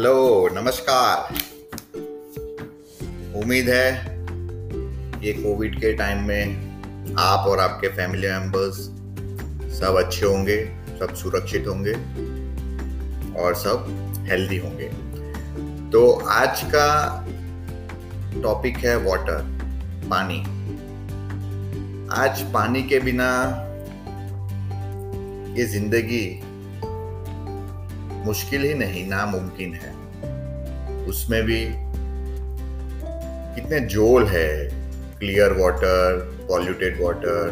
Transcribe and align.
Hello, 0.00 0.48
नमस्कार। 0.52 1.32
उम्मीद 3.36 3.68
है 3.68 3.88
ये 5.24 5.32
कोविड 5.32 5.74
के 5.80 5.92
टाइम 5.92 6.22
में 6.28 7.14
आप 7.18 7.48
और 7.48 7.60
आपके 7.60 7.88
फैमिली 7.88 8.28
मेंबर्स 8.28 8.76
सब 9.80 9.96
अच्छे 9.98 10.24
होंगे, 10.26 10.56
सब 11.00 11.14
सुरक्षित 11.14 11.66
होंगे 11.66 11.92
और 13.42 13.54
सब 13.54 13.86
हेल्दी 14.30 14.58
होंगे। 14.58 14.88
तो 15.90 16.10
आज 16.30 16.62
का 16.64 16.88
टॉपिक 18.42 18.76
है 18.76 18.96
वाटर, 18.96 19.42
पानी। 20.10 20.40
आज 22.22 22.42
पानी 22.52 22.82
के 22.82 23.00
बिना 23.00 23.30
ये 25.58 25.64
ज़िंदगी 25.66 26.26
मुश्किल 28.24 28.62
ही 28.62 28.74
नहीं, 28.74 29.06
नामुमकिन 29.08 29.74
है। 29.74 29.92
उसमें 31.06 31.42
भी 31.42 31.60
कितने 33.54 33.80
जोल 33.80 34.26
है 34.26 34.48
क्लियर 35.18 35.52
वाटर 35.52 36.18
पॉल्यूटेड 36.48 37.00
वाटर 37.02 37.50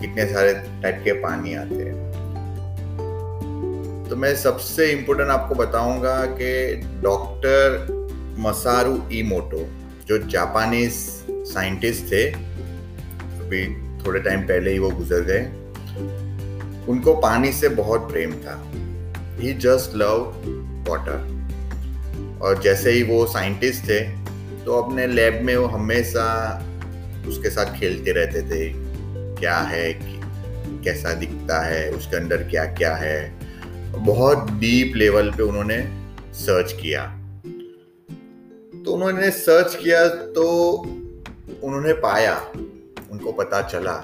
कितने 0.00 0.26
सारे 0.26 0.52
टाइप 0.82 1.00
के 1.04 1.12
पानी 1.12 1.54
आते 1.54 1.74
हैं। 1.74 2.04
तो 4.08 4.16
मैं 4.16 4.34
सबसे 4.36 4.86
इम्पोर्टेंट 4.92 5.30
आपको 5.30 5.54
बताऊँगा 5.54 6.24
कि 6.26 6.50
डॉक्टर 7.02 7.86
मसारू 8.38 9.00
इमोटो, 9.12 9.66
जो 10.06 10.18
जापानीज 10.28 10.92
साइंटिस्ट 11.48 12.12
थे, 12.12 12.24
अभी 12.30 13.66
थोड़े 14.04 14.20
टाइम 14.20 14.42
पहले 14.42 14.72
ही 14.72 14.78
वो 14.78 14.90
गुजर 14.90 15.20
गए, 15.20 15.44
उनको 16.88 17.14
पानी 17.14 17.52
से 17.52 17.68
बहुत 17.68 18.10
प्रेम 18.12 18.32
था। 18.32 18.54
ही 19.36 19.52
जस्ट 19.52 19.96
लव 19.96 20.20
वाटर 20.88 22.38
और 22.42 22.62
जैसे 22.62 22.90
ही 22.90 23.02
वो 23.02 23.26
साइंटिस्ट 23.26 23.84
थे 23.84 24.00
तो 24.64 24.82
अपने 24.82 25.06
लैब 25.06 25.42
में 25.42 25.56
वो 25.56 25.66
हमेशा 25.66 26.26
उसके 27.28 27.50
साथ 27.50 27.78
खेलते 27.78 28.12
रहते 28.12 28.42
थे। 28.42 28.72
क्या 29.40 29.58
है, 29.58 29.92
कैसा 30.84 31.12
दिखता 31.12 31.60
है, 31.60 31.90
उसके 31.90 32.16
अंदर 32.16 32.42
क्या 32.42 32.64
क्या 32.64 32.94
है। 32.94 33.38
बहुत 33.98 34.50
डीप 34.50 34.96
लेवल 34.96 35.30
पे 35.30 35.42
उन्होंने 35.42 35.78
सर्च 36.34 36.72
किया। 36.72 37.06
तो 38.84 38.92
उन्होंने 38.92 39.30
सर्च 39.30 39.74
किया 39.74 40.08
तो 40.08 40.44
उन्होंने 41.62 41.92
पाया, 41.92 42.34
उनको 43.10 43.32
पता 43.32 43.62
चला 43.62 43.96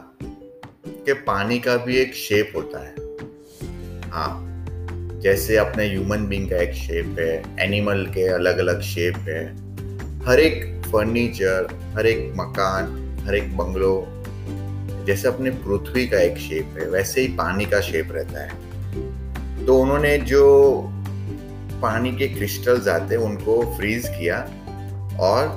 कि 0.86 1.12
पानी 1.12 1.58
का 1.58 1.76
भी 1.76 1.96
एक 1.96 2.14
शेप 2.14 2.52
होता 2.56 2.84
है। 2.84 2.94
हाँ 4.10 4.51
जैसे 5.22 5.56
अपने 5.56 5.86
ह्यूमन 5.86 6.26
बींग 6.26 6.48
का 6.50 6.56
एक 6.56 6.72
शेप 6.74 7.16
है 7.18 7.42
एनिमल 7.60 8.04
के 8.06 8.26
अलग 8.28 8.58
अलग 8.58 8.80
शेप 8.82 9.16
है। 9.16 9.44
हर 10.26 10.40
एक 10.40 10.64
फर्नीचर 10.86 11.68
हर 11.96 12.06
एक 12.06 12.32
मकान, 12.36 13.20
हर 13.26 13.34
एक 13.34 13.56
बंगलो 13.56 14.06
जैसे 15.06 15.28
अपने 15.28 15.50
पृथ्वी 15.50 16.06
का 16.06 16.18
एक 16.18 16.38
शेप 16.38 16.76
है, 16.78 16.88
वैसे 16.90 17.20
ही 17.20 17.28
पानी 17.28 17.64
का 17.64 17.80
शेप 17.80 18.08
रहता 18.12 18.42
है। 18.42 19.64
तो 19.66 19.78
उन्होंने 19.78 20.18
जो 20.18 20.44
पानी 21.82 22.12
के 22.16 22.28
क्रिस्टल्स 22.28 22.88
आते 22.88 23.14
हैं 23.14 23.22
उनको 23.22 23.60
फ्रीज 23.78 24.08
किया 24.08 24.38
और 25.20 25.48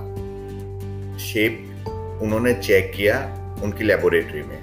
शेप 1.20 2.20
उन्होंने 2.24 2.54
चेक 2.54 2.92
किया 2.96 3.20
उनकी 3.64 3.84
लेबोरेटरी 3.84 4.44
में। 4.44 4.60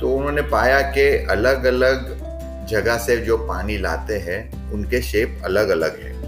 तो 0.00 0.14
उन्होंने 0.16 0.42
पाया 0.42 0.80
कि 0.82 1.10
अलग 1.26 1.64
अलग 1.64 2.19
जगह 2.70 2.98
से 2.98 3.16
जो 3.16 3.36
पानी 3.38 3.76
लाते 3.78 4.18
हैं, 4.18 4.70
उनके 4.72 5.00
शेप 5.02 5.40
अलग 5.44 5.68
अलग 5.68 6.00
है। 6.00 6.18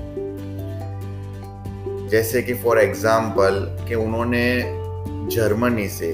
जैसे 2.08 2.42
कि 2.42 2.54
फॉर 2.54 2.78
एग्ज़ाम्पल 2.78 3.60
कि 3.88 3.94
उन्होंने 3.94 4.46
जर्मनी 5.32 5.88
से, 5.88 6.12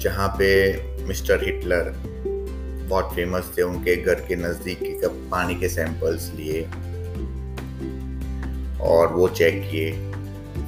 जहाँ 0.00 0.28
पे 0.38 0.50
मिस्टर 1.06 1.44
हिटलर 1.44 1.92
बहुत 2.88 3.14
फ़ेमस 3.14 3.52
थे, 3.58 3.62
उनके 3.62 3.96
घर 3.96 4.20
के 4.20 4.36
नज़दीक 4.36 4.78
के 4.82 5.08
पानी 5.30 5.54
के 5.54 5.68
सैंपल्स 5.68 6.30
लिए 6.34 6.62
और 8.82 9.12
वो 9.12 9.28
चेक 9.28 9.60
किए। 9.70 9.90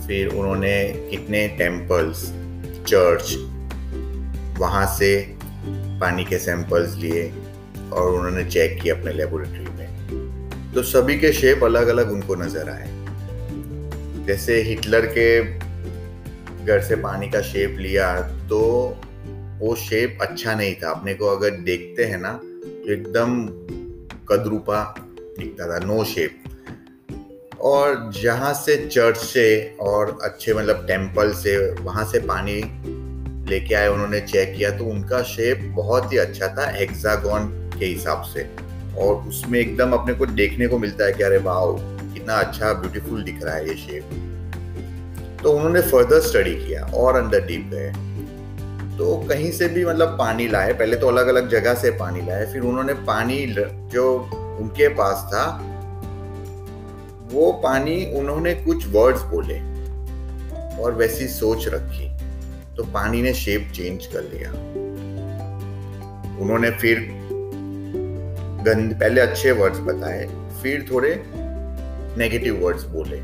फिर 0.07 0.29
उन्होंने 0.29 0.77
कितने 1.11 1.47
टेम्पल्स 1.59 2.23
चर्च 2.87 3.35
वहाँ 4.61 4.87
से 4.99 5.15
पानी 6.01 6.25
के 6.25 6.39
सैंपल्स 6.39 6.95
लिए। 6.97 7.23
और 7.93 8.15
उन्होंने 8.15 8.45
चेक 8.45 8.81
किया 8.83 8.95
अपने 8.95 9.13
लेबोरेटरी 9.13 9.65
में। 9.69 10.73
तो 10.75 10.83
सभी 10.85 11.19
के 11.19 11.33
शेप 11.33 11.65
अलग 11.65 11.89
अलग 11.89 12.11
उनको 12.13 12.35
नज़र 12.35 12.69
आए। 12.71 12.91
जैसे 14.27 14.61
हिटलर 14.63 15.07
के 15.19 15.41
घर 16.65 16.81
से 16.81 16.97
पानी 16.99 17.29
का 17.31 17.41
शेप 17.43 17.77
लिया 17.79 18.13
तो 18.49 18.61
वो 19.61 19.75
शेप 19.79 20.19
अच्छा 20.23 20.55
नहीं 20.55 20.75
था। 20.75 20.91
अपने 20.91 21.15
को 21.15 21.27
अगर 21.27 21.51
देखते 21.63 22.05
हैं 22.05 22.19
ना 22.19 22.33
तो 22.33 22.93
एकदम 22.93 23.47
कदरूपा 24.29 24.83
दिखता 25.39 25.67
था 25.69 25.85
नो 25.87 26.05
शेप 26.05 27.59
और 27.63 28.11
जहाँ 28.15 28.53
से 28.55 28.77
चर्च 28.87 29.17
से 29.17 29.77
और 29.81 30.19
अच्छे 30.23 30.55
मतलब 30.55 30.85
टेंपल 30.87 31.33
से 31.35 31.57
वहाँ 31.73 32.05
से 32.05 32.19
पानी 32.21 32.61
लेके 33.51 33.75
आए, 33.75 33.89
उन्होंने 33.89 34.21
चेक 34.23 34.55
किया 34.57 34.71
तो 34.79 34.85
उनका 34.85 35.23
शेप 35.29 35.61
बहुत 35.77 36.13
ही 36.13 36.19
अच्छा 36.19 36.49
था 36.49 36.71
हेक्सागोन 36.71 37.49
के 37.83 37.87
हिसाब 37.87 38.23
से। 38.23 38.49
और 38.99 39.15
उसमें 39.29 39.59
एकदम 39.61 39.93
अपने 39.93 40.15
को 40.15 40.27
देखने 40.27 40.67
को 40.67 40.79
मिलता 40.79 41.05
है 41.05 41.13
कि 41.13 41.23
अरे 41.23 41.39
वाह 41.39 41.65
कितना 42.15 42.35
अच्छा 42.35 42.73
ब्यूटीफुल 42.73 43.23
दिख 43.23 43.43
रहा 43.45 43.55
है 43.55 43.69
ये 43.69 43.75
शेप। 43.75 45.41
तो 45.43 45.53
उन्होंने 45.53 45.81
फर्दर 45.81 46.21
स्टडी 46.21 46.55
किया 46.57 46.85
और 46.95 47.17
अंदर 47.17 47.41
डीप 47.41 47.71
गए। 47.73 47.89
तो 48.99 49.17
कहीं 49.29 49.51
से 49.53 49.69
भी 49.69 49.85
मतलब 49.85 50.09
पानी 50.09 50.49
लाए, 50.49 50.73
पहले 50.73 50.97
तो 50.97 51.09
अलग 51.09 51.27
अलग 51.27 51.49
जगह 51.49 51.75
से 51.75 51.91
पानी 51.91 52.27
लाए, 52.27 52.47
फिर 52.53 52.63
उन्होंने 52.63 52.95
पानी 52.95 53.47
जो 53.93 54.05
उनके 54.61 54.89
पास 54.89 55.25
था, 55.33 55.45
वो 57.33 57.53
पानी 57.53 57.95
उन्होंने 58.15 58.55
कुछ 58.55 58.87
वर्ड्स 58.89 59.23
बोले 59.23 59.59
और 60.83 60.95
वैसी 60.95 61.27
सोच 61.29 61.69
रखी। 61.69 62.09
तो 62.77 62.85
पानी 62.85 63.23
ने 63.23 63.33
शेप 63.35 63.73
चेंज 63.75 64.07
कर 64.07 64.23
लिया। 64.23 64.51
उन्होंने 66.43 66.71
फिर 66.71 66.99
गंद 68.65 68.95
पहले 68.95 69.21
अच्छे 69.21 69.53
वर्ड्स 69.53 69.79
बताए, 69.81 70.27
फिर 70.63 70.87
थोड़े 70.91 71.15
नेगेटिव 72.19 72.65
वर्ड्स 72.65 72.85
बोले। 72.87 73.17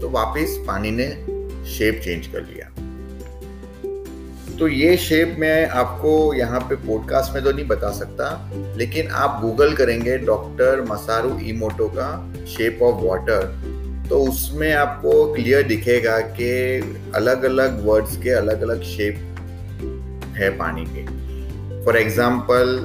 तो 0.00 0.10
वापस 0.10 0.56
पानी 0.66 0.90
ने 0.90 1.08
शेप 1.68 2.00
चेंज 2.04 2.26
कर 2.26 2.42
लिया। 2.42 2.70
तो 4.58 4.68
ये 4.68 4.96
शेप 4.96 5.36
मैं 5.38 5.66
आपको 5.68 6.12
यहाँ 6.34 6.60
पे 6.60 6.76
पॉडकास्ट 6.78 7.32
में 7.34 7.42
तो 7.44 7.52
नहीं 7.52 7.66
बता 7.66 7.90
सकता, 7.92 8.26
लेकिन 8.78 9.08
आप 9.12 9.40
गूगल 9.42 9.74
करेंगे 9.76 10.18
डॉक्टर 10.18 10.82
मसारू 10.90 11.38
इमोटो 11.48 11.88
का 11.96 12.10
शेप 12.46 12.82
ऑफ़ 12.82 13.04
वाटर 13.04 14.06
तो 14.08 14.18
उसमें 14.22 14.72
आपको 14.72 15.12
क्लियर 15.34 15.62
दिखेगा 15.66 16.18
कि 16.38 16.50
अलग 17.14 17.44
अलग 17.44 17.84
वर्ड्स 17.86 18.16
के 18.16 18.30
अलग 18.32 18.62
अलग 18.62 18.82
शेप 18.84 19.14
है 20.36 20.50
पानी 20.58 20.84
के। 20.88 21.04
फॉर 21.84 21.96
एग्ज़ाम्पल 21.96 22.78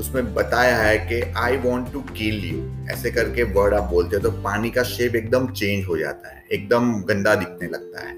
उसमें 0.00 0.32
बताया 0.34 0.76
है 0.76 0.98
कि 0.98 1.20
I 1.36 1.56
want 1.56 1.92
to 1.92 2.00
kill 2.16 2.44
you 2.44 2.86
ऐसे 2.92 3.10
करके 3.10 3.42
वर्ड 3.52 3.74
आप 3.74 3.90
बोलते 3.90 4.16
हो 4.16 4.22
तो 4.22 4.30
पानी 4.42 4.70
का 4.70 4.82
शेप 4.82 5.16
एकदम 5.16 5.46
चेंज 5.48 5.86
हो 5.86 5.96
जाता 5.98 6.34
है, 6.34 6.44
एकदम 6.52 6.92
गंदा 7.02 7.34
दिखने 7.34 7.68
लगता 7.68 8.06
है। 8.06 8.14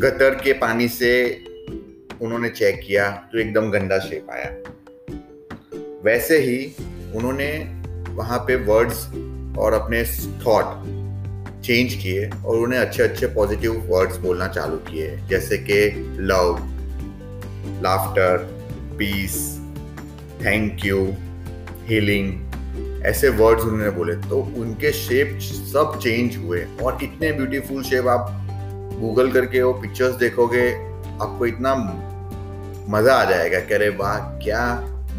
गतर 0.00 0.34
के 0.34 0.52
पानी 0.52 0.88
से 0.88 1.12
उन्होंने 2.22 2.48
चेक 2.48 2.80
किया 2.86 3.10
तो 3.32 3.38
एकदम 3.38 3.70
गंदा 3.70 3.98
शेप 3.98 4.30
आया। 4.30 4.50
वैसे 6.04 6.38
ही 6.38 6.74
उन्होंने 7.16 7.48
वहाँ 8.14 8.38
पे 8.38 8.56
वर्ड्स 8.64 9.06
और 9.58 9.72
अपने 9.72 10.02
थॉट 10.46 10.90
चेंज 11.64 11.94
किए 11.94 12.28
और 12.28 12.58
उन्हें 12.58 12.78
अच्छे 12.80 13.02
अच्छे 13.02 13.26
पॉजिटिव 13.26 13.72
वर्ड्स 13.88 14.16
बोलना 14.16 14.48
चालू 14.48 14.76
किए, 14.88 15.16
जैसे 15.28 15.58
कि 15.60 15.80
love 16.22 16.56
laughter 17.84 18.36
peace 18.98 19.36
thank 20.44 20.84
you 20.84 21.04
healing 21.88 23.04
ऐसे 23.06 23.28
वर्ड्स 23.30 23.64
उन्होंने 23.64 23.90
बोले 23.90 24.14
तो 24.28 24.38
उनके 24.58 24.92
शेप 24.92 25.38
सब 25.40 25.98
चेंज 26.02 26.36
हुए। 26.36 26.64
और 26.82 26.98
इतने 27.02 27.32
ब्यूटीफुल 27.32 27.82
शेप 27.82 28.06
आप 28.08 28.28
गूगल 29.00 29.30
करके 29.32 29.62
वो 29.62 29.72
पिक्चर्स 29.72 30.14
देखोगे, 30.16 30.68
आपको 31.22 31.46
इतना 31.46 31.74
मज़ा 32.88 33.14
आ 33.14 33.24
जाएगा 33.24 33.60
कि 33.60 33.74
अरे 33.74 33.88
वाह, 33.96 34.18
क्या 34.38 34.64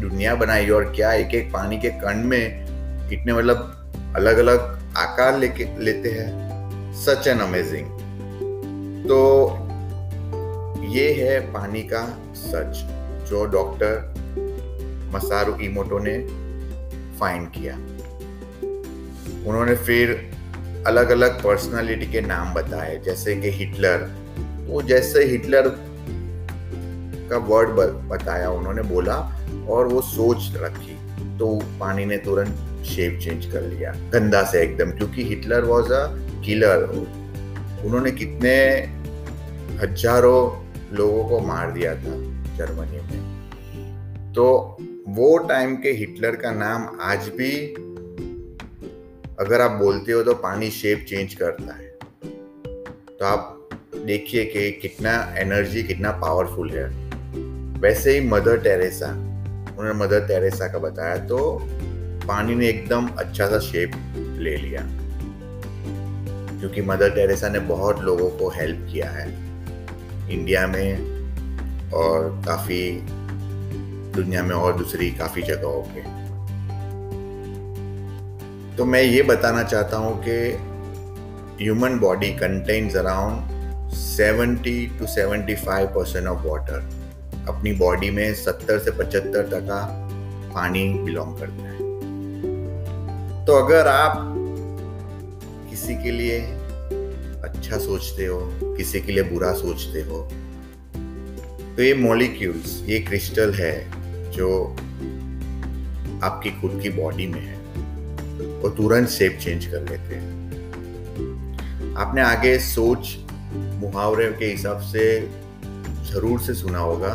दुनिया 0.00 0.34
बनाई 0.34 0.68
और 0.70 0.92
क्या 0.96 1.12
एक 1.14 1.34
एक 1.34 1.52
पानी 1.52 1.78
के 1.78 1.90
कण 2.00 2.24
में 2.24 3.10
इतने 3.12 3.32
मतलब 3.32 4.12
अलग 4.16 4.38
अलग 4.38 4.58
आकार 4.96 5.38
लेके, 5.38 5.64
लेते 5.84 6.10
हैं। 6.10 6.92
सच 7.04 7.28
एन 7.28 7.38
अमेजिंग 7.40 7.86
तो 9.08 9.20
ये 10.94 11.12
है 11.14 11.38
पानी 11.52 11.82
का 11.92 12.04
सच 12.36 12.84
जो 13.30 13.44
डॉक्टर 13.52 14.23
मसारू 15.14 15.54
इमोटो 15.62 15.98
ने 15.98 16.18
फाइंड 17.18 17.48
किया। 17.48 17.74
उन्होंने 19.48 19.74
फिर 19.76 20.12
अलग 20.86 21.10
अलग 21.10 21.42
पर्सनालिटी 21.42 22.06
के 22.06 22.20
नाम 22.20 22.54
बताए, 22.54 22.98
जैसे 23.04 23.36
कि 23.36 23.50
हिटलर। 23.50 24.10
वो 24.68 24.82
जैसे 24.82 25.24
हिटलर 25.24 25.68
का 27.30 27.36
वर्ड 27.46 27.68
बताया, 28.08 28.50
उन्होंने 28.50 28.82
बोला 28.82 29.16
और 29.70 29.86
वो 29.88 30.00
सोच 30.02 30.52
रखी। 30.56 30.96
तो 31.38 31.46
पानी 31.80 32.04
ने 32.04 32.16
तुरंत 32.16 32.84
शेप 32.86 33.18
चेंज 33.22 33.46
कर 33.52 33.62
लिया, 33.62 33.92
गंदा 34.12 34.42
से 34.44 34.62
एकदम, 34.62 34.90
क्योंकि 34.90 35.24
हिटलर 35.24 35.64
वॉज़ 35.64 35.92
अ 35.92 36.06
किलर 36.44 36.84
उन्होंने 37.84 38.10
कितने 38.12 38.54
हज़ारों 39.80 40.40
लोगों 40.96 41.24
को 41.28 41.38
मार 41.46 41.70
दिया 41.70 41.94
था 41.94 42.14
जर्मनी 42.56 43.00
में। 43.00 44.32
तो 44.34 44.44
वो 45.08 45.38
टाइम 45.38 45.76
के 45.76 45.90
हिटलर 45.90 46.36
का 46.36 46.50
नाम 46.50 47.00
आज 47.00 47.28
भी, 47.28 47.66
अगर 49.40 49.60
आप 49.60 49.70
बोलते 49.70 50.12
हो 50.12 50.22
तो 50.22 50.34
पानी 50.34 50.70
शेप 50.70 51.04
चेंज 51.08 51.34
करता 51.34 51.74
है। 51.74 51.88
तो 53.18 53.24
आप 53.24 53.68
देखिए 54.06 54.44
कि 54.44 54.70
कितना 54.72 55.34
एनर्जी 55.38 55.82
कितना 55.82 56.10
पावरफुल 56.10 56.70
है। 56.70 56.86
वैसे 57.80 58.18
ही 58.18 58.28
मदर 58.28 58.56
टेरेसा 58.56 59.10
उन्होंने 59.10 59.92
मदर 59.92 60.26
टेरेसा 60.26 60.68
का 60.68 60.78
बताया 60.78 61.16
तो 61.16 61.58
पानी 62.28 62.54
ने 62.54 62.68
एकदम 62.68 63.06
अच्छा 63.06 63.46
सा 63.46 63.58
शेप 63.58 63.92
ले 64.16 64.56
लिया। 64.56 64.82
क्योंकि 66.60 66.82
मदर 66.82 67.10
टेरेसा 67.10 67.48
ने 67.48 67.58
बहुत 67.58 68.00
लोगों 68.00 68.30
को 68.30 68.48
हेल्प 68.48 68.88
किया 68.92 69.10
है। 69.10 69.28
इंडिया 70.30 70.66
में 70.66 71.90
और 71.90 72.42
काफ़ी 72.46 73.06
दुनिया 74.14 74.42
में 74.42 74.54
और 74.54 74.76
दूसरी 74.78 75.10
काफ़ी 75.10 75.42
जगहों 75.42 75.82
पे। 75.88 76.02
तो 78.76 78.84
मैं 78.84 79.02
ये 79.02 79.22
बताना 79.22 79.62
चाहता 79.62 79.96
हूँ 79.96 80.22
कि 80.24 80.36
human 81.62 81.98
body 81.98 82.30
contains 82.34 82.96
around 82.96 83.52
70 83.94 84.98
two 84.98 85.06
75 85.06 85.86
percent 85.94 86.26
of 86.26 86.46
water 86.46 86.78
अपनी 87.48 87.72
बॉडी 87.72 88.10
में 88.10 88.34
70 88.34 88.78
से 88.78 88.90
75 88.92 89.50
टका 89.52 89.80
पानी 90.54 90.82
बिलोंग 91.04 91.36
करता 91.38 91.64
है। 91.64 91.78
तो 93.46 93.52
अगर 93.54 93.88
आप 93.88 94.12
किसी 95.70 95.94
के 95.94 96.10
लिए 96.10 96.38
अच्छा 97.44 97.78
सोचते 97.78 98.26
हो, 98.26 98.40
किसी 98.76 99.00
के 99.00 99.12
लिए 99.12 99.22
बुरा 99.22 99.52
सोचते 99.52 100.02
हो 100.02 100.22
तो 101.76 101.82
ये 101.82 101.94
मॉलिक्यूल्स 101.94 102.82
ये 102.86 102.98
क्रिस्टल 103.00 103.52
है 103.54 103.74
जो 104.36 104.48
आपकी 106.22 106.50
खुद 106.50 106.80
की 106.82 106.90
बॉडी 106.90 107.26
में 107.26 107.40
है, 107.40 107.56
वो 108.60 108.68
तुरंत 108.68 109.08
शेप 109.08 109.38
चेंज 109.42 109.66
कर 109.66 109.80
लेते 109.90 110.14
हैं। 110.14 110.32
आपने 111.98 112.20
आगे 112.22 112.58
सोच, 112.58 113.16
मुहावरे 113.54 114.26
के 114.32 114.46
हिसाब 114.46 114.80
से 114.82 115.04
ज़रूर 116.10 116.40
से 116.40 116.54
सुना 116.54 116.78
होगा 116.78 117.14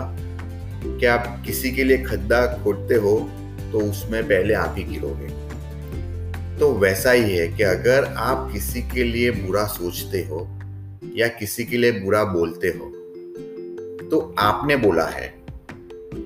कि 0.86 1.06
आप 1.06 1.42
किसी 1.46 1.72
के 1.72 1.84
लिए 1.84 1.98
खड्डा 1.98 2.46
खोदते 2.64 2.96
हो 2.96 3.18
तो 3.72 3.80
उसमें 3.80 4.24
पहले 4.24 4.54
आप 4.54 4.76
ही 4.78 4.84
गिरोगे। 4.84 5.28
तो 6.60 6.72
वैसा 6.74 7.12
ही 7.12 7.36
है 7.38 7.48
कि 7.48 7.64
अगर 7.64 8.06
आप 8.18 8.50
किसी 8.54 8.82
के 8.82 9.04
लिए 9.04 9.32
बुरा 9.32 9.66
सोचते 9.66 10.24
हो 10.24 10.48
या 11.16 11.28
किसी 11.28 11.66
के 11.66 11.78
लिए 11.78 11.92
बुरा 11.92 12.24
बोलते 12.24 12.68
हो 12.68 12.92
तो 14.10 14.36
आपने 14.40 14.76
बोला 14.76 15.06
है 15.06 15.28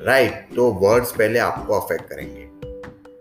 राइट 0.03 0.47
तो 0.55 0.65
वर्ड्स 0.81 1.11
पहले 1.11 1.39
आपको 1.39 1.73
अफेक्ट 1.73 2.09
करेंगे, 2.09 2.47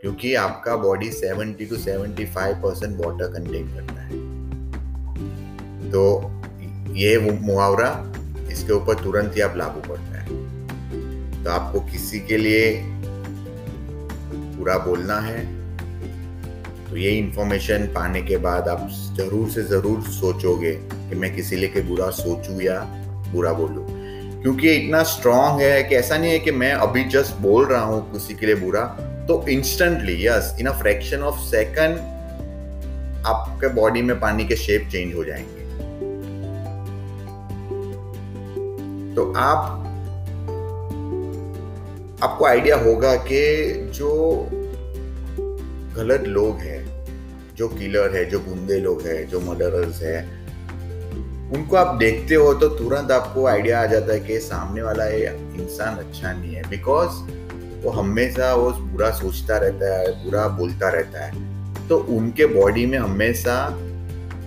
क्योंकि 0.01 0.35
आपका 0.37 0.77
body 0.77 1.11
70 1.13 1.53
two 1.61 1.77
75 1.79 2.55
percent 2.63 2.97
water 3.01 3.33
contain 3.33 3.69
करता 3.69 4.03
है। 4.03 4.21
तो 5.91 6.03
ये 6.95 7.19
मुहावरा 7.19 7.91
इसके 8.53 8.73
ऊपर 8.73 9.03
तुरंत 9.03 9.37
ही 9.37 9.41
आप 9.41 9.57
लागू 9.57 9.81
पड़ता 9.89 10.19
है। 10.19 11.45
तो 11.45 11.51
आपको 11.51 11.81
किसी 11.83 12.21
के 12.21 12.37
लिए 12.37 12.73
बुरा 14.57 14.79
बोलना 14.79 15.21
है 15.21 15.41
तो 16.89 16.97
ये 16.97 17.11
इंफॉर्मेशन 17.19 17.87
पाने 17.95 18.23
के 18.23 18.37
बाद 18.41 18.69
आप 18.69 18.89
ज़रूर 19.17 19.49
से 19.51 19.63
ज़रूर 19.65 20.03
सोचोगे 20.13 20.73
कि 20.91 21.15
मैं 21.15 21.35
किसी 21.37 21.57
लिए 21.57 21.69
के 21.69 21.81
बुरा 21.83 22.11
सोचूं 22.17 22.61
या 22.61 22.81
बुरा 23.33 23.53
बोलूँ। 23.53 24.02
क्योंकि 24.43 24.69
ये 24.69 24.75
इतना 24.75 25.03
स्ट्रांग 25.03 25.61
है 25.61 25.83
कि 25.83 25.95
ऐसा 25.95 26.19
नहीं 26.19 26.33
है 26.33 26.39
कि 26.39 26.51
मैं 26.51 26.73
अभी 26.73 27.05
जस्ट 27.05 27.37
बोल 27.37 27.67
रहा 27.67 27.83
हूँ 27.83 28.13
किसी 28.13 28.35
के 28.35 28.47
लिए 28.47 28.55
बुरा 28.55 28.85
तो 29.29 29.49
instantly 29.49 30.27
yes 30.27 30.57
in 30.61 30.67
a 30.67 30.73
fraction 30.73 31.19
of 31.19 31.39
second 31.39 31.99
आपके 33.27 33.69
बॉडी 33.69 34.03
में 34.03 34.21
पानी 34.21 34.45
के 34.45 34.57
शेप 34.57 34.89
चेंज 34.93 35.15
हो 35.15 35.25
जाएँगे। 35.25 35.63
तो 39.15 39.33
आप, 39.37 39.59
आपको 42.23 42.47
आइडिया 42.47 42.77
होगा 42.77 43.17
कि 43.17 43.73
जो 43.95 44.11
गलत 45.97 46.25
लोग 46.27 46.59
हैं, 46.59 47.07
जो 47.57 47.69
किलर 47.69 48.17
है, 48.17 48.25
जो 48.25 48.41
गुंडे 48.41 48.79
लोग 48.81 49.03
हैं, 49.03 49.29
जो 49.29 49.41
मर्डरर्स 49.41 50.03
है 50.03 50.42
उनको 51.53 51.77
आप 51.77 51.95
देखते 51.95 52.35
हो 52.35 52.53
तो 52.55 52.69
तुरंत 52.69 53.11
आपको 53.11 53.47
आइडिया 53.47 53.81
आ 53.83 53.87
जाता 53.87 54.13
है 54.13 54.21
कि 54.21 54.39
सामने 54.41 54.83
वाला 54.83 55.05
ये 55.05 55.27
इंसान 55.55 55.97
अच्छा 55.97 56.33
नहीं 56.33 56.55
है। 56.55 56.63
बिकॉज़ 56.71 57.21
वो 57.85 57.91
हमेशा 57.91 58.55
वो 58.55 58.71
बुरा 58.71 59.11
सोचता 59.11 59.59
रहता 59.59 59.99
है, 59.99 60.25
बुरा 60.25 60.47
बोलता 60.49 60.89
रहता 60.89 61.25
है। 61.25 61.89
तो 61.89 61.99
उनके 61.99 62.47
बॉडी 62.47 62.87
में 62.87 62.99
हमेशा 62.99 63.57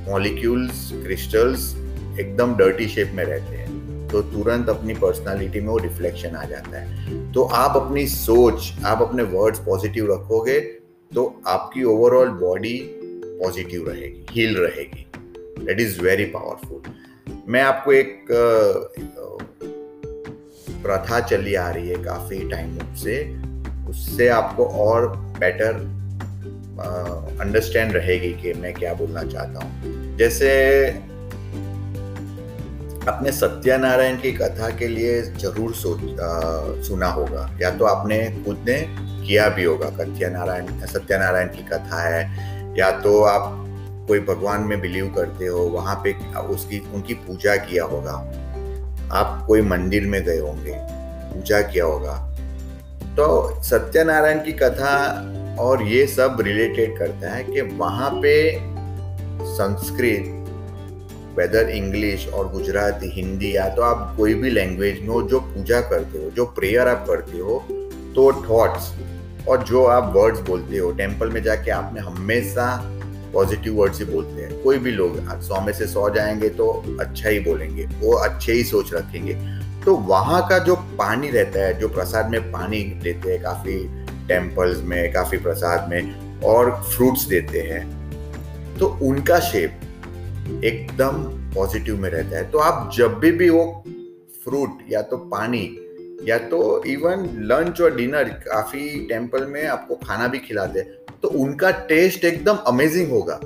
मॉलिक्यूल्स 0.10 0.90
क्रिस्टल्स 0.96 1.74
एकदम 2.20 2.56
डर्टी 2.56 2.88
शेप 2.88 3.12
में 3.16 3.24
रहते 3.24 3.56
हैं। 3.56 4.08
तो 4.10 4.22
तुरंत 4.22 4.70
अपनी 4.70 4.94
पर्सनालिटी 4.94 5.60
में 5.60 5.68
वो 5.68 5.78
रिफ्लेक्शन 5.78 6.36
आ 6.36 6.44
जाता 6.44 6.80
है। 6.80 7.32
तो 7.34 7.44
आप 7.44 7.76
अपनी 7.76 8.08
सोच, 8.08 8.74
आप 8.86 9.02
अपने 9.02 9.24
वर्ड्स 9.24 9.60
पॉजिटिव 9.60 10.12
रखोगे 10.14 10.60
तो 11.12 11.42
आपकी 11.48 11.84
ओवरऑल 11.84 12.30
बॉडी 12.40 12.78
पॉजिटिव 13.42 13.90
रहेगी 13.90 14.26
हील 14.32 14.58
रहेगी। 14.58 15.05
दैट 15.60 15.80
इज़ 15.80 16.02
वेरी 16.02 16.26
पावरफुल 16.26 16.82
मैं 17.48 17.62
आपको 17.62 17.94
एक 17.94 18.26
प्रथा 20.84 21.20
चली 21.20 21.56
आ 21.56 21.70
रही 21.70 21.90
है 21.90 21.96
काफ़ी 22.04 22.40
टाइम 22.50 22.78
से। 22.96 23.18
उससे 23.90 24.28
आपको 24.30 24.66
और 24.66 25.08
बेटर 25.40 25.74
अंडरस्टैंड 27.42 27.92
रहेगी 27.94 28.32
कि 28.34 28.54
मैं 28.54 28.74
क्या 28.74 28.94
बोलना 28.94 29.24
चाहता 29.24 29.66
हूँ। 29.66 30.18
जैसे 30.18 30.50
अपने 33.08 33.32
सत्यानारायण 33.32 34.18
की 34.18 34.32
कथा 34.32 34.70
के 34.70 34.88
लिए 34.88 35.22
ज़रूर 35.22 35.74
सोच 35.74 36.00
सुना 36.88 37.08
होगा। 37.08 37.50
या 37.62 37.70
तो 37.78 37.86
आपने 37.86 38.20
खुद 38.46 38.66
ने 38.70 38.80
किया 39.28 39.48
भी 39.50 39.64
होगा। 39.64 39.90
सत्यानारायण 39.90 40.86
सत्यानारायण 40.86 41.48
की 41.48 41.64
कथा 41.64 42.02
है। 42.02 42.24
या 42.80 42.90
तो 43.02 43.22
आप 43.24 43.65
कोई 44.08 44.20
भगवान 44.20 44.62
में 44.62 44.80
बिलीव 44.82 45.08
करते 45.16 45.48
हो, 45.48 45.60
वहाँ 45.70 45.96
पे 46.04 46.14
उसकी, 46.38 46.80
उनकी 46.94 47.14
पूजा 47.14 47.56
किया 47.56 47.84
होगा। 47.84 48.12
आप 49.14 49.44
कोई 49.48 49.62
मंदिर 49.62 50.06
में 50.08 50.24
गए 50.24 50.40
होंगे, 50.40 50.74
पूजा 50.76 51.62
किया 51.62 51.86
होगा। 51.86 52.16
तो 53.16 53.64
सत्यनारायण 53.64 54.40
की 54.40 54.52
कथा 54.54 54.96
और 55.60 55.84
ये 55.84 56.06
सब 56.08 56.38
रिलेटेड 56.42 56.98
करता 56.98 57.34
है 57.34 57.44
कि 57.44 57.62
वहाँ 57.78 58.10
पे 58.24 58.36
संस्कृत 59.48 60.32
वेदर 61.38 61.70
इंग्लिश 61.70 62.28
और 62.28 62.52
गुजराती, 62.52 63.10
हिंदी, 63.12 63.56
या 63.56 63.68
तो 63.70 63.82
आप 63.82 64.14
कोई 64.18 64.34
भी 64.34 64.50
लैंग्वेज 64.50 65.02
में 65.02 65.08
हो, 65.08 65.22
जो 65.22 65.40
पूजा 65.40 65.82
करते 65.82 66.24
हो, 66.24 66.30
जो 66.30 66.46
प्रेयर 66.46 66.88
आप 66.88 67.06
करते 67.08 67.40
हो 67.40 67.64
तो 68.16 68.32
थॉट्स 68.44 68.92
और 69.48 69.64
जो 69.64 69.84
आप 69.86 70.12
वर्ड्स 70.16 70.40
बोलते 70.40 70.78
हो 70.78 70.92
टेंपल 70.92 71.30
में 71.30 71.42
जाके 71.44 71.72
आपने 71.72 72.02
हमेशा 72.02 72.68
पॉजिटिव 73.36 73.74
वर्ड्स 73.74 74.00
ही 74.00 74.06
बोलते 74.06 74.42
हैं। 74.42 74.62
कोई 74.64 74.78
भी 74.78 74.92
लोग 74.92 75.18
सौ 75.42 75.62
में 75.62 75.72
से 75.74 75.88
सौ 75.88 76.10
जाएँगे 76.10 76.50
तो 76.52 76.72
अच्छा 77.00 77.30
ही 77.30 77.40
बोलेंगे, 77.42 77.86
वो 77.86 78.14
अच्छे 78.16 78.52
ही 78.52 78.64
सोच 78.64 78.94
रखेंगे। 78.94 79.34
तो 79.86 79.96
वहाँ 79.96 80.42
का 80.50 80.58
जो 80.60 80.76
पानी 81.00 81.30
रहता 81.30 81.60
है, 81.60 81.80
जो 81.80 81.88
प्रसाद 81.90 82.30
में 82.30 82.52
पानी 82.52 82.84
देते 83.04 83.32
हैं, 83.32 83.42
काफ़ी 83.42 83.78
टेम्पल्स 84.28 84.82
में, 84.84 85.12
काफ़ी 85.14 85.38
प्रसाद 85.38 85.90
में 85.90 86.40
और 86.42 86.72
फ्रूट्स 86.86 87.26
देते 87.26 87.62
हैं 87.62 87.84
तो 88.80 88.88
उनका 89.04 89.40
शेप 89.42 90.62
एकदम 90.64 91.24
पॉजिटिव 91.54 91.98
में 91.98 92.10
रहता 92.10 92.38
है। 92.38 92.50
तो 92.52 92.58
आप 92.60 92.92
जब 92.96 93.20
भी 93.20 93.32
भी 93.32 93.50
वो 93.50 93.66
फ्रूट 94.44 94.80
या 94.90 95.02
तो 95.02 95.18
पानी 95.18 95.64
या 96.24 96.38
तो 96.48 96.60
इवन 96.86 97.30
लंच 97.44 97.82
और 97.82 97.96
डिनर 97.96 98.30
काफ़ी 98.44 99.08
टेंपल 99.08 99.46
में 99.46 99.66
आपको 99.68 99.96
खाना 99.98 100.28
भी 100.28 100.40
खिलाते 100.40 100.80
हैं। 100.80 100.95
तो 101.24 101.28
उनका 101.40 101.72
टेस्ट 101.90 102.26
एकदम 102.26 102.58
अमेजिंग 102.68 103.12
होगा। 103.12 103.40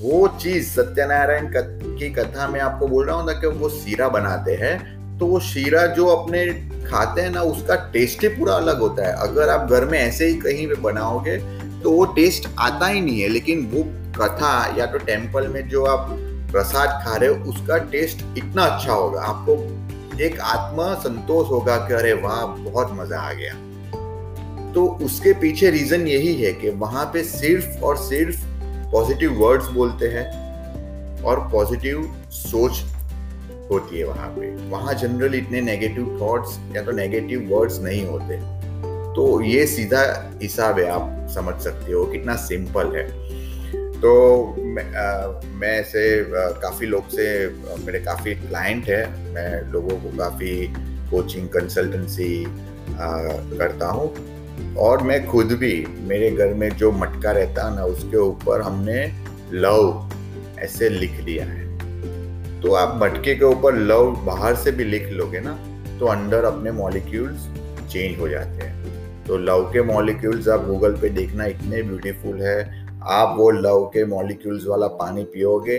वो 0.00 0.26
चीज़ 0.42 0.68
सत्यनारायण 0.70 1.50
की 1.54 2.10
कथा 2.12 2.46
में 2.48 2.58
आपको 2.60 2.86
बोल 2.88 3.06
रहा 3.06 3.16
हूँ 3.16 3.26
ना 3.26 3.32
कि 3.40 3.46
वो 3.48 3.68
शीरा 3.70 4.08
बनाते 4.08 4.54
हैं 4.56 4.78
तो 5.18 5.26
वो 5.26 5.40
शीरा 5.42 5.84
जो 5.88 6.06
अपने 6.06 6.44
खाते 6.84 7.20
हैं 7.20 7.30
ना, 7.30 7.42
उसका 7.42 7.74
टेस्ट 7.92 8.22
ही 8.22 8.28
पूरा 8.28 8.54
अलग 8.54 8.80
होता 8.80 9.06
है। 9.06 9.12
अगर 9.22 9.48
आप 9.48 9.70
घर 9.70 9.84
में 9.84 9.98
ऐसे 9.98 10.26
ही 10.26 10.34
कहीं 10.36 10.66
पे 10.68 10.74
बनाओगे 10.82 11.36
तो 11.82 11.90
वो 11.90 12.04
टेस्ट 12.14 12.48
आता 12.58 12.86
ही 12.86 13.00
नहीं 13.00 13.20
है, 13.20 13.28
लेकिन 13.28 13.66
वो 13.74 13.82
कथा 14.16 14.76
या 14.78 14.86
तो 14.86 14.98
टेंपल 15.00 15.48
में 15.48 15.68
जो 15.68 15.84
आप 15.86 16.08
प्रसाद 16.52 17.00
खा 17.04 17.16
रहे 17.16 17.28
हो, 17.28 17.34
उसका 17.50 17.76
टेस्ट 17.90 18.24
इतना 18.38 18.64
अच्छा 18.64 18.92
होगा। 18.92 19.22
आपको 19.22 19.52
एक 20.20 20.40
आत्मा 20.40 20.92
संतोष 21.00 21.50
होगा 21.50 21.76
कि 21.78 21.94
अरे 21.94 22.12
वाह, 22.14 22.44
बहुत 22.46 22.92
मज़ा 22.92 23.20
आ 23.20 23.32
गया। 23.32 23.52
तो 24.74 24.86
उसके 25.02 25.32
पीछे 25.32 25.70
रीजन 25.70 26.06
यही 26.06 26.34
है 26.42 26.52
कि 26.52 26.70
वहाँ 26.70 27.04
पे 27.06 27.22
सिर्फ़ 27.24 27.82
और 27.84 27.96
सिर्फ़ 27.96 28.44
पॉजिटिव 28.92 29.32
वर्ड्स 29.32 29.66
बोलते 29.66 30.08
हैं 30.08 31.22
और 31.22 31.40
पॉजिटिव 31.52 32.14
सोच 32.30 32.82
होती 33.70 33.98
है 33.98 34.04
वहाँ 34.04 34.28
पे। 34.28 34.50
वहाँ 34.70 34.94
जनरली 34.94 35.38
इतने 35.38 35.60
नेगेटिव 35.60 36.18
थॉट्स 36.22 36.58
या 36.76 36.82
तो 36.82 36.92
नेगेटिव 36.92 37.48
वर्ड्स 37.50 37.80
नहीं 37.80 38.06
होते। 38.06 38.36
तो 39.14 39.40
ये 39.40 39.66
सीधा 39.66 40.30
हिसाब 40.42 40.78
है 40.78 40.88
आप 40.88 41.26
समझ 41.34 41.54
सकते 41.62 41.92
हो 41.92 42.04
कितना 42.06 42.36
सिंपल 42.36 42.96
है। 42.96 43.08
तो 44.00 44.12
मैं, 44.56 44.84
मैं 45.58 45.72
ऐसे 45.80 46.24
काफ़ी 46.60 46.86
लोग 46.86 47.08
से 47.08 47.48
मेरे 47.86 48.00
काफ़ी 48.00 48.34
क्लाइंट 48.34 48.88
है। 48.88 49.32
मैं 49.34 49.72
लोगों 49.72 49.96
को 49.96 50.16
काफ़ी 50.18 50.66
कोचिंग 51.10 51.48
कंसल्टेंसी 51.48 52.44
करता 53.58 53.86
हूँ। 53.86 54.14
और 54.78 55.02
मैं 55.02 55.26
खुद 55.26 55.52
भी, 55.52 55.86
मेरे 56.00 56.30
घर 56.30 56.54
में 56.54 56.68
जो 56.70 56.90
मटका 56.92 57.30
रहता 57.32 57.68
ना, 57.74 57.84
उसके 57.84 58.16
ऊपर 58.16 58.60
हमने 58.60 59.04
लव 59.52 60.10
ऐसे 60.58 60.88
लिख 60.88 61.20
लिया 61.20 61.44
है। 61.44 61.68
तो 62.60 62.72
आप 62.74 62.98
मटके 63.02 63.34
के 63.34 63.44
ऊपर 63.44 63.76
लव 63.76 64.10
बाहर 64.26 64.54
से 64.54 64.72
भी 64.72 64.84
लिख 64.84 65.08
लोगे 65.10 65.40
ना 65.40 65.58
तो 66.00 66.06
अंदर 66.06 66.44
अपने 66.44 66.70
मॉलिक्यूल्स 66.72 67.48
चेंज 67.92 68.18
हो 68.20 68.28
जाते 68.28 68.64
हैं। 68.64 69.24
तो 69.24 69.36
लव 69.38 69.62
के 69.72 69.82
मॉलिक्यूल्स 69.82 70.48
आप 70.48 70.66
गूगल 70.66 70.92
पे 70.92 71.08
देखना, 71.08 71.46
इतने 71.46 71.82
ब्यूटीफुल 71.82 72.42
है। 72.42 72.86
आप 73.10 73.34
वो 73.38 73.50
लव 73.50 73.84
के 73.94 74.04
मॉलिक्यूल्स 74.04 74.66
वाला 74.66 74.86
पानी 74.96 75.24
पियोगे, 75.24 75.76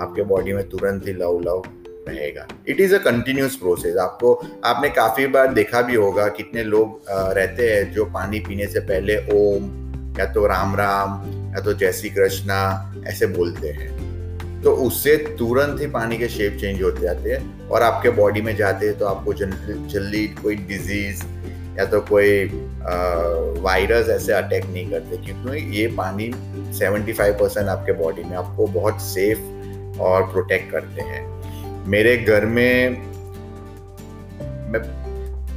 आपके 0.00 0.22
बॉडी 0.22 0.52
में 0.52 0.68
तुरंत 0.68 1.06
ही 1.06 1.12
लव 1.12 1.40
लव। 1.40 1.62
रहेगा। 2.08 2.46
It 2.68 2.80
is 2.80 2.94
a 2.94 2.98
continuous 2.98 3.56
process 3.56 3.96
आपको, 3.96 4.34
आपने 4.64 4.88
काफ़ी 4.90 5.26
बार 5.26 5.52
देखा 5.54 5.82
भी 5.82 5.94
होगा 5.94 6.28
कितने 6.28 6.64
लोग 6.64 7.00
रहते 7.10 7.70
हैं 7.72 7.92
जो 7.92 8.04
पानी 8.04 8.40
पीने 8.40 8.66
से 8.66 8.80
पहले 8.82 9.16
ओम, 9.34 9.70
या 10.18 10.26
तो 10.26 10.46
राम 10.46 10.76
राम, 10.76 11.22
या 11.54 11.60
तो 11.60 11.72
जय 11.72 11.92
श्री 11.92 12.10
कृष्णा, 12.10 12.60
ऐसे 13.06 13.26
बोलते 13.26 13.68
हैं। 13.68 14.62
तो 14.62 14.72
उससे 14.76 15.16
तुरंत 15.38 15.80
ही 15.80 15.86
पानी 15.86 16.16
के 16.18 16.28
शेप 16.28 16.56
चेंज 16.60 16.82
होते 16.82 17.02
जाते 17.02 17.32
हैं 17.32 17.68
और 17.68 17.82
आपके 17.82 18.10
बॉडी 18.10 18.40
में 18.40 18.54
जाते 18.56 18.86
हैं 18.86 18.98
तो 18.98 19.06
आपको 19.06 19.32
जल्दी 19.32 20.26
कोई 20.42 20.56
डिज़ीज़ 20.56 21.22
या 21.78 21.84
तो 21.84 22.00
कोई 22.00 22.44
वायरस 23.62 24.08
ऐसे 24.08 24.32
अटैक 24.32 24.64
नहीं 24.64 24.90
करते। 24.90 25.16
क्योंकि 25.16 25.78
ये 25.78 25.86
पानी 25.96 26.30
75 26.78 27.32
परसेंट 27.32 27.68
आपके 27.68 27.92
बॉडी 27.92 28.22
में 28.22 28.36
आपको 28.36 28.66
बहुत 28.66 29.00
सेफ़ 29.02 30.00
और 30.00 30.22
प्रोटेक्ट 30.32 30.70
करते 30.72 31.02
हैं। 31.02 31.22
मेरे 31.88 32.16
घर 32.18 32.44
में, 32.46 32.90
मैं 34.70 34.80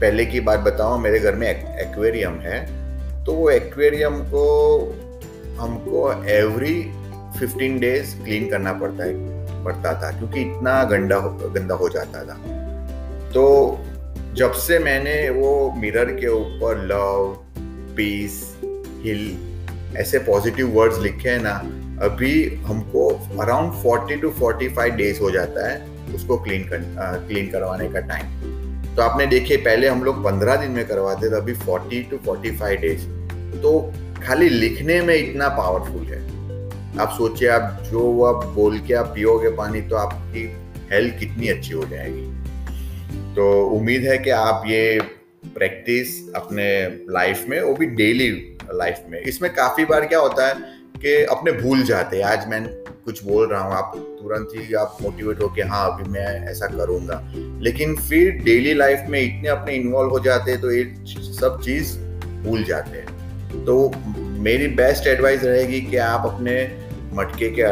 पहले 0.01 0.25
की 0.25 0.39
बात 0.39 0.59
बताऊँ, 0.59 0.99
मेरे 1.01 1.19
घर 1.19 1.35
में 1.35 1.47
एक्वेरियम 1.47 2.39
है 2.41 2.59
तो 3.25 3.33
वो 3.33 3.49
एक्वेरियम 3.49 4.15
को 4.25 4.45
हमको 5.59 6.11
एवरी 6.29 6.77
15 7.39 7.79
डेज़ 7.79 8.15
क्लीन 8.23 8.49
करना 8.49 8.73
पड़ता 8.73 9.03
है, 9.03 9.63
पड़ता 9.63 9.93
था, 9.93 10.11
क्योंकि 10.19 10.41
इतना 10.41 10.83
गंदा 10.83 11.19
गंदा 11.49 11.75
हो 11.75 11.89
जाता 11.89 12.23
था। 12.23 12.37
तो 13.33 13.43
जब 14.35 14.51
से 14.61 14.79
मैंने 14.79 15.29
वो 15.31 15.53
मिरर 15.77 16.15
के 16.15 16.27
ऊपर 16.29 16.87
लव 16.87 17.37
पीस 17.95 18.41
हिल 19.03 19.23
ऐसे 19.97 20.19
पॉजिटिव 20.25 20.67
वर्ड्स 20.79 20.99
लिखे 20.99 21.29
हैं 21.29 21.39
ना, 21.43 21.55
अभी 22.05 22.33
हमको 22.65 23.07
अराउंड 23.39 23.73
40 23.83 24.21
टू 24.21 24.29
45 24.41 24.95
डेज़ 24.97 25.21
हो 25.21 25.31
जाता 25.31 25.69
है 25.69 25.90
उसको 26.13 26.37
क्लीन 26.37 26.63
कर 26.63 26.81
क्लीन 27.27 27.49
करवाने 27.51 27.89
का 27.89 27.99
टाइम 28.07 28.95
तो 28.95 29.01
आपने 29.01 29.25
देखिए, 29.27 29.57
पहले 29.57 29.87
हम 29.87 30.03
लोग 30.03 30.23
पंद्रह 30.23 30.55
दिन 30.55 30.71
में 30.71 30.85
करवाते 30.87 31.29
थे, 31.31 31.35
अभी 31.35 31.53
forty 31.55 32.01
two 32.03 32.17
forty 32.25 32.51
five 32.57 32.79
days 32.79 33.05
तो 33.61 33.79
खाली 34.23 34.49
लिखने 34.49 35.01
में 35.01 35.15
इतना 35.15 35.47
पावरफुल 35.49 36.05
है। 36.05 36.19
आप 36.99 37.13
सोचिए, 37.17 37.47
आप 37.49 37.83
जो 37.83 38.23
आप 38.23 38.45
बोल 38.55 38.77
के 38.79 38.93
आप 38.93 39.11
पियोगे 39.15 39.49
पानी 39.57 39.81
तो 39.81 39.95
आपकी 39.95 40.43
हेल्थ 40.91 41.17
कितनी 41.19 41.47
अच्छी 41.47 41.73
हो 41.73 41.83
जाएगी। 41.85 43.33
तो 43.35 43.45
उम्मीद 43.69 44.03
है 44.03 44.17
कि 44.17 44.29
आप 44.29 44.63
ये 44.67 44.99
प्रैक्टिस 45.45 46.33
अपने 46.35 46.67
लाइफ 47.09 47.45
में, 47.49 47.61
वो 47.61 47.73
भी 47.73 47.85
डेली 47.85 48.29
लाइफ 48.73 49.03
में। 49.09 49.19
इसमें 49.21 49.53
काफ़ी 49.53 49.85
बार 49.85 50.05
क्या 50.05 50.19
होता 50.19 50.47
है 50.47 50.53
कि 51.01 51.23
अपने 51.25 51.51
भूल 51.53 51.83
जाते 51.83 52.17
हैं। 52.17 52.23
आज 52.23 52.47
मैं 52.47 52.63
कुछ 53.05 53.23
बोल 53.23 53.47
रहा 53.49 53.61
हूँ, 53.61 53.73
आप 53.73 53.93
तुरंत 53.95 54.49
ही 54.55 54.73
आप 54.73 54.97
मोटिवेट 55.01 55.41
हो 55.41 55.47
कि 55.47 55.61
हाँ 55.63 55.85
अभी 55.91 56.09
मैं 56.09 56.25
ऐसा 56.49 56.67
करूँगा। 56.67 57.21
लेकिन 57.61 57.95
फिर 57.99 58.31
डेली 58.43 58.73
लाइफ 58.73 59.05
में 59.09 59.19
इतने 59.21 59.49
अपने 59.49 59.75
इन्वॉल्व 59.75 60.09
हो 60.09 60.19
जाते 60.19 60.51
हैं 60.51 60.61
तो 60.61 60.71
ये 60.71 60.83
सब 61.33 61.59
चीज़ 61.63 61.97
भूल 62.43 62.63
जाते 62.63 62.97
हैं। 62.97 63.65
तो 63.65 63.91
मेरी 64.41 64.67
बेस्ट 64.75 65.07
एडवाइस 65.07 65.43
रहेगी 65.43 65.81
कि 65.81 65.97
आप 65.97 66.25
अपने 66.25 66.55
मटके 67.13 67.49
के 67.49 67.63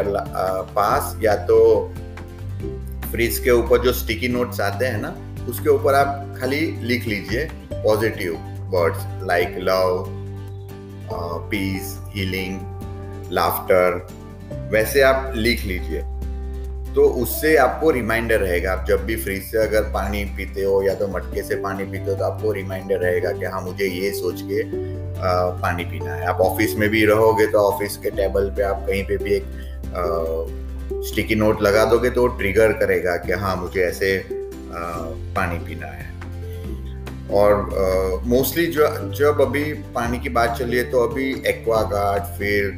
पास 0.74 1.16
या 1.22 1.34
तो 1.46 1.58
फ्रिज 3.10 3.38
के 3.38 3.50
ऊपर 3.50 3.82
जो 3.82 3.92
स्टिकी 3.92 4.28
नोट्स 4.28 4.60
आते 4.60 4.86
हैं 4.86 5.00
ना, 5.02 5.14
उसके 5.48 5.68
ऊपर 5.68 5.94
आप 5.94 6.36
खाली 6.40 6.60
लिख 6.82 7.06
लीजिए 7.06 7.48
positive 7.74 8.34
words 8.72 9.06
like 9.26 9.56
love 9.60 10.04
peace 11.50 11.96
healing 12.14 12.58
laughter 13.32 14.68
वैसे 14.72 15.02
आप 15.02 15.32
लिख 15.36 15.64
लीजिए। 15.64 16.02
तो 16.94 17.02
उससे 17.22 17.54
आपको 17.56 17.90
रिमाइंडर 17.90 18.40
रहेगा। 18.40 18.72
आप 18.72 18.84
जब 18.88 19.04
भी 19.06 19.16
फ्रिज 19.16 19.42
से 19.42 19.58
अगर 19.58 19.82
पानी 19.92 20.24
पीते 20.36 20.62
हो 20.62 20.82
या 20.82 20.94
तो 20.94 21.08
मटके 21.08 21.42
से 21.42 21.54
पानी 21.62 21.84
पीते 21.84 22.10
हो 22.10 22.16
तो 22.16 22.24
आपको 22.24 22.52
रिमाइंडर 22.52 22.98
रहेगा 22.98 23.32
कि 23.32 23.44
हाँ 23.44 23.60
मुझे 23.62 23.86
ये 23.86 24.10
सोच 24.12 24.42
के 24.42 24.62
आ, 24.62 25.44
पानी 25.62 25.84
पीना 25.84 26.14
है। 26.14 26.26
आप 26.26 26.40
ऑफ़िस 26.40 26.74
में 26.74 26.88
भी 26.88 27.04
रहोगे 27.06 27.46
तो 27.46 27.58
ऑफ़िस 27.58 27.96
के 27.96 28.10
टेबल 28.10 28.50
पे 28.56 28.62
आप 28.62 28.84
कहीं 28.86 29.04
पे 29.04 29.16
भी 29.16 29.34
एक 29.34 29.44
स्टिकी 31.08 31.34
नोट 31.34 31.62
लगा 31.62 31.84
दोगे 31.84 32.10
तो 32.10 32.26
ट्रिगर 32.36 32.72
करेगा 32.72 33.16
कि 33.16 33.32
हाँ 33.32 33.56
मुझे 33.56 33.80
ऐसे 33.80 34.16
आ, 34.18 34.80
पानी 35.36 35.58
पीना 35.58 35.86
है। 35.86 36.08
और 37.30 38.22
मोस्टली 38.26 38.66
जो 38.66 38.86
जब 39.14 39.40
अभी 39.40 39.72
पानी 39.94 40.18
की 40.18 40.28
बात 40.28 40.56
चलिए 40.58 40.82
तो 40.84 41.06
अभी 41.08 41.30
एक्वागार्ड 41.46 42.22
फिर 42.38 42.70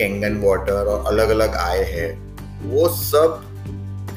कैंगन 0.00 0.40
वाटर 0.42 0.72
और 0.86 1.06
अलग 1.12 1.30
अलग 1.30 1.54
आए 1.58 1.84
हैं, 1.84 2.10
वो 2.64 2.88
सब 2.90 3.46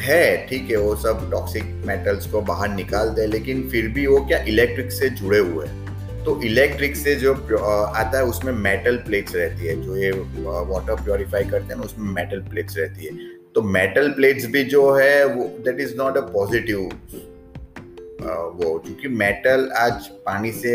है, 0.02 0.48
ठीक 0.48 0.70
है, 0.70 0.78
वो 0.78 0.96
सब 0.96 1.30
टॉक्सिक 1.32 1.64
मेटल्स 1.86 2.26
को 2.28 2.42
बाहर 2.42 2.70
निकाल 2.70 3.10
दे, 3.10 3.26
लेकिन 3.28 3.62
फिर 3.70 3.88
भी 3.88 4.06
वो 4.08 4.20
क्या 4.26 4.40
इलेक्ट्रिक 4.46 4.92
से 4.92 5.10
जुड़े 5.12 5.40
हुए 5.40 5.66
हैं। 5.66 6.24
तो 6.26 6.40
इलेक्ट्रिक 6.42 6.96
से 6.96 7.16
जो 7.16 7.34
आता 7.34 8.18
है, 8.18 8.24
उसमें 8.26 8.52
मेटल 8.54 8.98
प्लेट्स 8.98 9.36
रहती 9.36 9.66
है, 9.66 9.76
जो 9.82 9.96
ये 9.98 10.12
वाटर 10.42 11.04
प्योरीफाई 11.04 11.44
करते 11.44 11.74
हैं 11.74 11.78
ना, 11.78 11.84
उसमें 11.84 12.14
मेटल 12.14 12.40
प्लेट्स 12.50 12.78
रहती 12.78 13.06
है। 13.06 13.12
तो 13.56 13.62
मेटल 13.62 14.10
प्लेट्स 14.12 14.46
भी 14.46 14.64
जो 14.66 14.92
है, 14.94 15.26
वो 15.26 15.44
that 15.66 15.80
is 15.80 15.96
not 15.98 16.18
a 16.18 16.22
positive 16.34 16.80
वो, 18.22 18.78
क्योंकि 18.80 19.08
मेटल 19.16 19.70
आज 19.78 20.08
पानी 20.26 20.52
से 20.54 20.74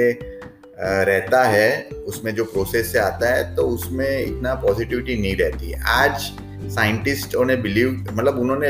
रहता 0.81 1.43
है, 1.45 1.89
उसमें 2.07 2.35
जो 2.35 2.45
प्रोसेस 2.45 2.93
से 2.93 2.99
आता 2.99 3.35
है 3.35 3.55
तो 3.55 3.63
उसमें 3.69 4.21
इतना 4.21 4.55
पॉजिटिविटी 4.55 5.17
नहीं 5.21 5.37
रहती 5.37 5.71
है। 5.71 5.81
आज 5.89 6.21
साइंटिस्टों 6.75 7.45
ने 7.45 7.57
बिलीव 7.57 7.91
मतलब 8.13 8.39
उन्होंने 8.39 8.69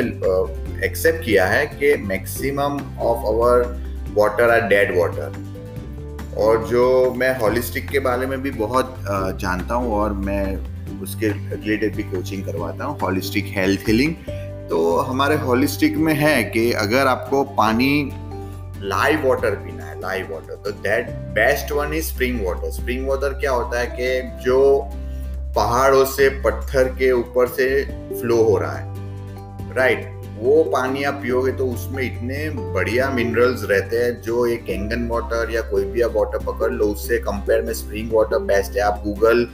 एक्सेप्ट 0.87 1.25
किया 1.25 1.47
है 1.47 1.67
कि 1.67 1.95
maximum 2.05 2.79
of 3.01 3.27
our 3.27 3.63
water 4.15 4.51
are 4.51 4.69
dead 4.69 4.97
water 4.99 5.47
और 6.39 6.67
जो 6.69 7.13
मैं 7.17 7.39
हॉलिस्टिक 7.39 7.89
के 7.89 7.99
बारे 7.99 8.27
में 8.27 8.41
भी 8.43 8.51
बहुत 8.51 8.95
जानता 9.41 9.75
हूँ 9.75 9.93
और 9.93 10.13
मैं 10.27 10.45
उसके 11.03 11.29
रिलेटेड 11.29 11.97
भी 11.97 12.03
कोचिंग 12.03 12.45
करवाता 12.45 12.85
हूँ 12.85 12.99
हॉलिस्टिक 13.01 13.53
हेल्थ 13.57 13.89
हीलिंग 13.89 14.15
तो 14.71 14.97
हमारे 15.01 15.37
हॉलिस्टिक 15.37 15.97
में 15.97 16.15
है 16.15 16.43
कि 16.45 16.71
अगर 16.79 17.07
आपको 17.07 17.43
पानी 17.59 17.91
लाइव 18.85 19.29
वाटर 19.29 19.55
पीना 19.57 19.78
लाइव 20.01 20.33
वाटर 20.33 20.63
तो 20.65 20.71
that 20.83 21.09
best 21.37 21.73
one 21.73 21.95
is 21.95 22.05
spring 22.05 22.41
water 22.47 22.71
spring 22.73 23.09
water 23.09 23.39
क्या 23.41 23.51
होता 23.51 23.81
है 23.81 23.87
कि 23.93 24.45
जो 24.45 24.61
पहाड़ों 25.57 26.05
से, 26.05 26.29
पत्थर 26.43 26.89
के 26.99 27.11
ऊपर 27.13 27.49
से 27.49 27.85
फ्लो 28.21 28.43
हो 28.45 28.57
रहा 28.59 28.77
है। 28.77 29.75
Right 29.75 29.99
right? 29.99 30.15
वो 30.39 30.63
पानी 30.65 31.03
आप 31.05 31.15
पियोगे 31.15 31.53
तो 31.53 31.67
उसमें 31.67 32.03
इतने 32.05 32.49
बढ़िया 32.73 33.09
मिनरल्स 33.11 33.63
रहते 33.71 33.97
हैं 33.97 34.21
जो 34.23 34.47
एक 34.47 34.65
कैंगन 34.65 35.07
वाटर 35.09 35.51
या 35.51 35.61
कोई 35.61 35.85
भी 35.85 36.03
आप 36.03 36.13
वाटर 36.15 36.45
पकड़ 36.45 36.71
लो, 36.73 36.85
उससे 36.85 37.19
कंपेयर 37.19 37.63
में 37.63 37.73
स्प्रिंग 37.75 38.13
वाटर 38.13 38.39
बेस्ट 38.43 38.77
है। 38.77 38.83
आप 38.83 39.03
गूगल 39.05 39.47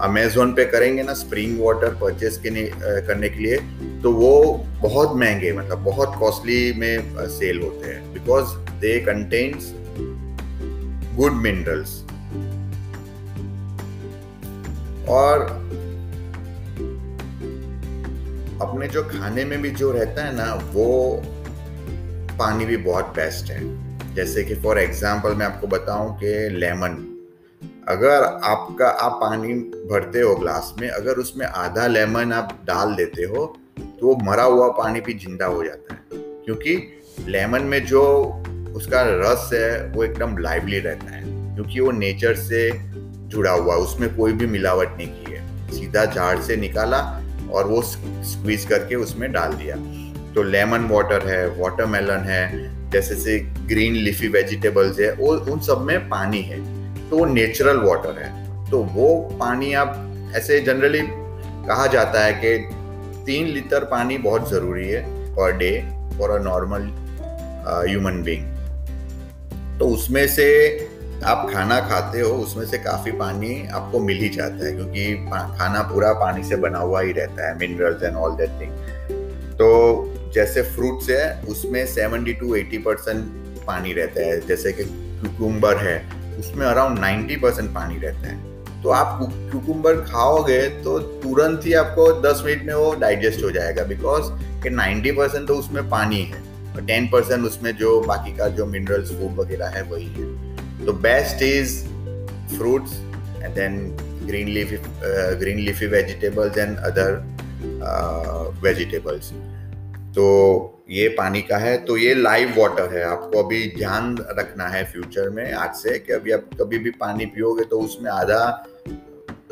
अमेजोन 0.00 0.52
पे 0.52 0.64
करेंगे 0.64 1.02
ना 1.02 1.14
स्प्रिंग 1.14 1.60
वाटर 1.60 1.94
परचेज 1.94 2.40
करने 2.46 3.28
के 3.28 3.42
लिए 3.42 3.56
तो 4.02 4.12
वो 4.12 4.32
बहुत 4.82 5.16
महँगे 5.16 5.52
मतलब 5.52 5.84
बहुत 5.84 6.14
कॉस्टली 6.18 6.72
में 6.72 7.28
सेल 7.30 7.60
होते 7.62 7.90
हैं। 7.90 8.12
Because 8.14 8.56
they 8.80 8.98
contains 9.00 9.72
good 11.16 11.32
minerals 11.42 12.00
और 15.08 15.42
अपने 18.62 18.88
जो 18.88 19.02
खाने 19.04 19.44
में 19.44 19.60
भी 19.62 19.70
जो 19.70 19.90
रहता 19.92 20.24
है 20.24 20.34
ना, 20.36 20.54
वो 20.54 21.22
पानी 22.38 22.64
भी 22.64 22.76
बहुत 22.76 23.04
बेस्ट 23.16 23.50
है। 23.50 24.14
जैसे 24.14 24.44
कि 24.44 24.54
फॉर 24.54 24.78
एग्जांपल 24.78 25.34
मैं 25.34 25.46
आपको 25.46 25.66
बताऊँ 25.66 26.14
कि 26.18 26.48
लेमन 26.50 26.96
अगर 27.88 28.22
आपका, 28.22 28.88
आप 28.88 29.18
पानी 29.20 29.54
भरते 29.90 30.20
हो 30.20 30.34
ग्लास 30.36 30.74
में, 30.80 30.88
अगर 30.88 31.18
उसमें 31.18 31.46
आधा 31.46 31.86
लेमन 31.86 32.32
आप 32.32 32.58
डाल 32.66 32.94
देते 32.94 33.22
हो 33.24 33.46
तो 33.78 34.06
वो 34.06 34.14
मरा 34.24 34.42
हुआ 34.44 34.68
पानी 34.72 35.00
भी 35.00 35.14
ज़िंदा 35.14 35.46
हो 35.46 35.64
जाता 35.64 35.94
है। 35.94 36.00
क्योंकि 36.44 36.76
लेमन 37.28 37.62
में 37.62 37.84
जो 37.86 38.02
उसका 38.74 39.02
रस 39.04 39.50
है, 39.52 39.86
वो 39.86 40.04
एकदम 40.04 40.36
लाइवली 40.38 40.78
रहता 40.78 41.14
है, 41.14 41.22
क्योंकि 41.54 41.80
वो 41.80 41.90
नेचर 41.90 42.34
से 42.34 42.70
जुड़ा 43.28 43.50
हुआ 43.50 43.74
है, 43.74 43.80
उसमें 43.80 44.14
कोई 44.16 44.32
भी 44.32 44.46
मिलावट 44.46 44.96
नहीं 44.96 45.08
की 45.08 45.32
है। 45.32 45.70
सीधा 45.72 46.04
झाड़ 46.04 46.38
से 46.38 46.56
निकाला 46.56 46.98
और 47.52 47.66
वो 47.66 47.82
स्क्वीज 47.82 48.64
करके 48.64 48.94
उसमें 48.96 49.30
डाल 49.32 49.52
दिया। 49.52 49.76
तो 50.34 50.42
लेमन 50.42 50.88
वाटर 50.90 51.26
है 51.28 51.46
वाटरमेलन 51.58 52.24
है, 52.26 52.70
जैसे 52.90 53.14
से 53.14 53.38
ग्रीन 53.68 53.94
लिफी 53.94 54.28
वेजिटेबल्स 54.28 55.00
है, 55.00 55.12
वो, 55.12 55.32
उन 55.52 55.60
सब 55.60 55.80
में 55.80 56.08
पानी 56.08 56.42
है 56.42 56.60
तो 57.10 57.18
वो 57.18 57.24
नेचुरल 57.24 57.78
वाटर 57.78 58.22
है। 58.22 58.30
तो 58.70 58.82
वो 58.84 59.36
पानी 59.40 59.72
आप, 59.72 60.32
ऐसे 60.36 60.60
जनरली 60.60 61.00
कहा 61.66 61.86
जाता 61.86 62.24
है 62.24 62.32
कि 62.34 62.56
तीन 63.26 63.46
लीटर 63.46 63.84
पानी 63.84 64.18
बहुत 64.18 64.50
ज़रूरी 64.50 64.88
है 64.88 65.02
per 65.34 65.56
day 65.56 65.70
for 66.18 66.30
a 66.30 66.42
normal 66.42 66.90
human 67.88 68.22
being 68.22 68.46
तो 69.82 69.86
उसमें 69.88 70.26
से 70.28 70.44
आप 71.24 71.48
खाना 71.52 71.78
खाते 71.80 72.20
हो, 72.20 72.30
उसमें 72.32 72.64
से 72.66 72.78
काफ़ी 72.78 73.12
पानी 73.12 73.66
आपको 73.68 74.00
मिल 74.00 74.18
ही 74.18 74.28
जाता 74.28 74.66
है, 74.66 74.72
क्योंकि 74.72 75.14
खाना 75.58 75.80
पूरा 75.82 76.12
पानी 76.20 76.44
से 76.44 76.56
बना 76.56 76.78
हुआ 76.78 77.00
ही 77.00 77.12
रहता 77.12 77.48
है 77.48 77.56
minerals 77.58 78.02
and 78.02 78.16
all 78.16 78.36
that 78.36 78.50
thing 78.60 79.56
तो 79.58 79.70
जैसे 80.34 80.62
फ्रूट्स 80.68 81.10
है, 81.10 81.42
उसमें 81.48 81.84
सेवेंटी 81.86 82.32
टू 82.34 82.54
एटी 82.54 82.78
परसेंट 82.78 83.24
पानी 83.66 83.92
रहता 83.92 84.20
है, 84.20 84.38
जैसे 84.46 84.72
कि 84.72 84.84
क्यूकुम्बर 84.84 85.76
है, 85.78 85.98
उसमें 86.40 86.66
अराउंड 86.66 86.98
नाइन्टी 86.98 87.36
परसेंट 87.36 87.74
पानी 87.74 87.98
रहता 87.98 88.28
है। 88.28 88.82
तो 88.82 88.90
आप 88.90 89.18
क्यूकुम्बर 89.50 90.00
खाओगे 90.04 90.62
तो 90.84 90.98
तुरंत 90.98 91.66
ही 91.66 91.72
आपको 91.82 92.10
10 92.22 92.42
मिनट 92.46 92.66
में 92.66 92.74
वो 92.74 92.94
डाइजेस्ट 93.00 93.44
हो 93.44 93.50
जाएगा 93.50 93.82
बिकॉज़ 93.86 94.32
90 94.70 95.16
परसेंट 95.16 95.46
तो 95.48 95.54
उसमें 95.56 95.88
पानी 95.90 96.22
है। 96.22 96.51
10 96.80 97.08
परसेंट 97.12 97.44
उसमें 97.44 97.70
जो 97.76 98.00
बाकी 98.00 98.36
का 98.36 98.48
जो 98.48 98.66
मिनरल्स 98.66 99.10
फ़ूड 99.10 99.38
वगैरह 99.38 99.68
है, 99.68 99.82
वही 99.82 100.06
है। 100.06 100.86
तो 100.86 100.92
best 100.92 101.42
is 101.42 101.78
fruits 102.56 102.92
and 103.42 103.54
then 103.54 103.78
green 104.26 104.48
leafy 104.48 104.76
green 105.38 105.58
leafy 105.58 105.86
vegetables 105.86 106.58
and 106.58 106.76
other 106.78 107.10
vegetables 108.62 109.32
तो 110.16 110.24
ये 110.90 111.08
पानी 111.08 111.40
का 111.42 111.56
है। 111.56 111.76
तो 111.84 111.96
ये 111.96 112.14
लाइव 112.14 112.54
वाटर 112.58 112.96
है। 112.96 113.02
आपको 113.02 113.42
अभी 113.42 113.66
ध्यान 113.76 114.16
रखना 114.38 114.66
है 114.68 114.84
फ्यूचर 114.84 115.28
में 115.30 115.52
आज 115.52 115.74
से 115.74 115.98
कि 115.98 116.12
अभी 116.12 116.32
आप 116.32 116.50
कभी 116.60 116.78
भी 116.78 116.90
पानी 117.00 117.26
पियोगे 117.26 117.64
तो 117.64 117.80
उसमें 117.80 118.10
आधा 118.10 118.42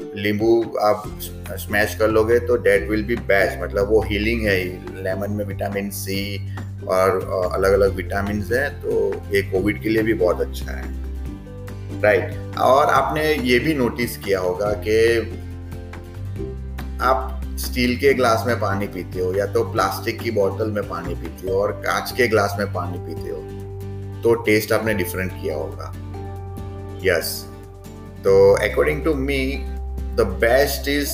नींबू 0.00 0.50
आप 0.82 1.02
स्मैश 1.58 1.94
कर 1.94 2.08
लोगे 2.08 2.38
तो 2.40 2.56
डेट 2.56 2.88
विल 2.90 3.04
बी 3.04 3.16
बेस्ट 3.30 3.62
मतलब 3.62 3.88
वो 3.88 4.00
हीलिंग 4.02 4.46
है 4.46 4.58
लेमन 5.04 5.30
में 5.30 5.44
विटामिन 5.44 5.90
सी 5.90 6.20
और 6.88 7.50
अलग 7.54 7.72
अलग 7.72 7.94
विटामिन 7.94 8.42
है 8.52 8.68
तो 8.82 9.12
ये 9.34 9.42
कोविड 9.42 9.82
के 9.82 9.88
लिए 9.88 10.02
भी 10.02 10.14
बहुत 10.14 10.40
अच्छा 10.40 10.72
है। 10.72 10.98
राइट 12.02 12.56
और 12.58 12.86
आपने 12.86 13.32
ये 13.34 13.58
भी 13.58 13.74
नोटिस 13.74 14.16
किया 14.16 14.40
होगा 14.40 14.70
कि 14.86 14.96
आप 17.02 17.40
स्टील 17.58 17.96
के 17.96 18.12
ग्लास 18.14 18.44
में 18.46 18.60
पानी 18.60 18.86
पीते 18.86 19.20
हो 19.20 19.32
या 19.34 19.46
तो 19.46 19.62
प्लास्टिक 19.72 20.20
की 20.20 20.30
बोतल 20.30 20.70
में 20.70 20.88
पानी 20.88 21.14
पीते 21.14 21.50
हो 21.50 21.60
और 21.62 21.72
कांच 21.72 22.12
के 22.12 22.28
ग्लास 22.28 22.56
में 22.58 22.72
पानी 22.72 22.98
पीते 22.98 23.30
हो 23.30 23.38
तो 24.22 24.34
टेस्ट 24.42 24.72
आपने 24.72 24.94
डिफरेंट 24.94 25.32
किया 25.32 25.56
होगा। 25.56 25.92
यस 27.04 27.46
तो 28.24 28.32
according 28.54 29.04
to 29.04 29.14
me 29.14 29.54
the 30.16 30.26
best 30.40 30.88
is 30.88 31.12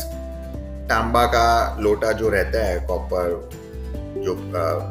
तांबा 0.89 1.25
का 1.27 1.77
लोटा 1.81 2.13
जो 2.13 2.29
रहता 2.29 2.65
है 2.67 2.81
कॉपर 2.87 3.51
जो 4.25 4.35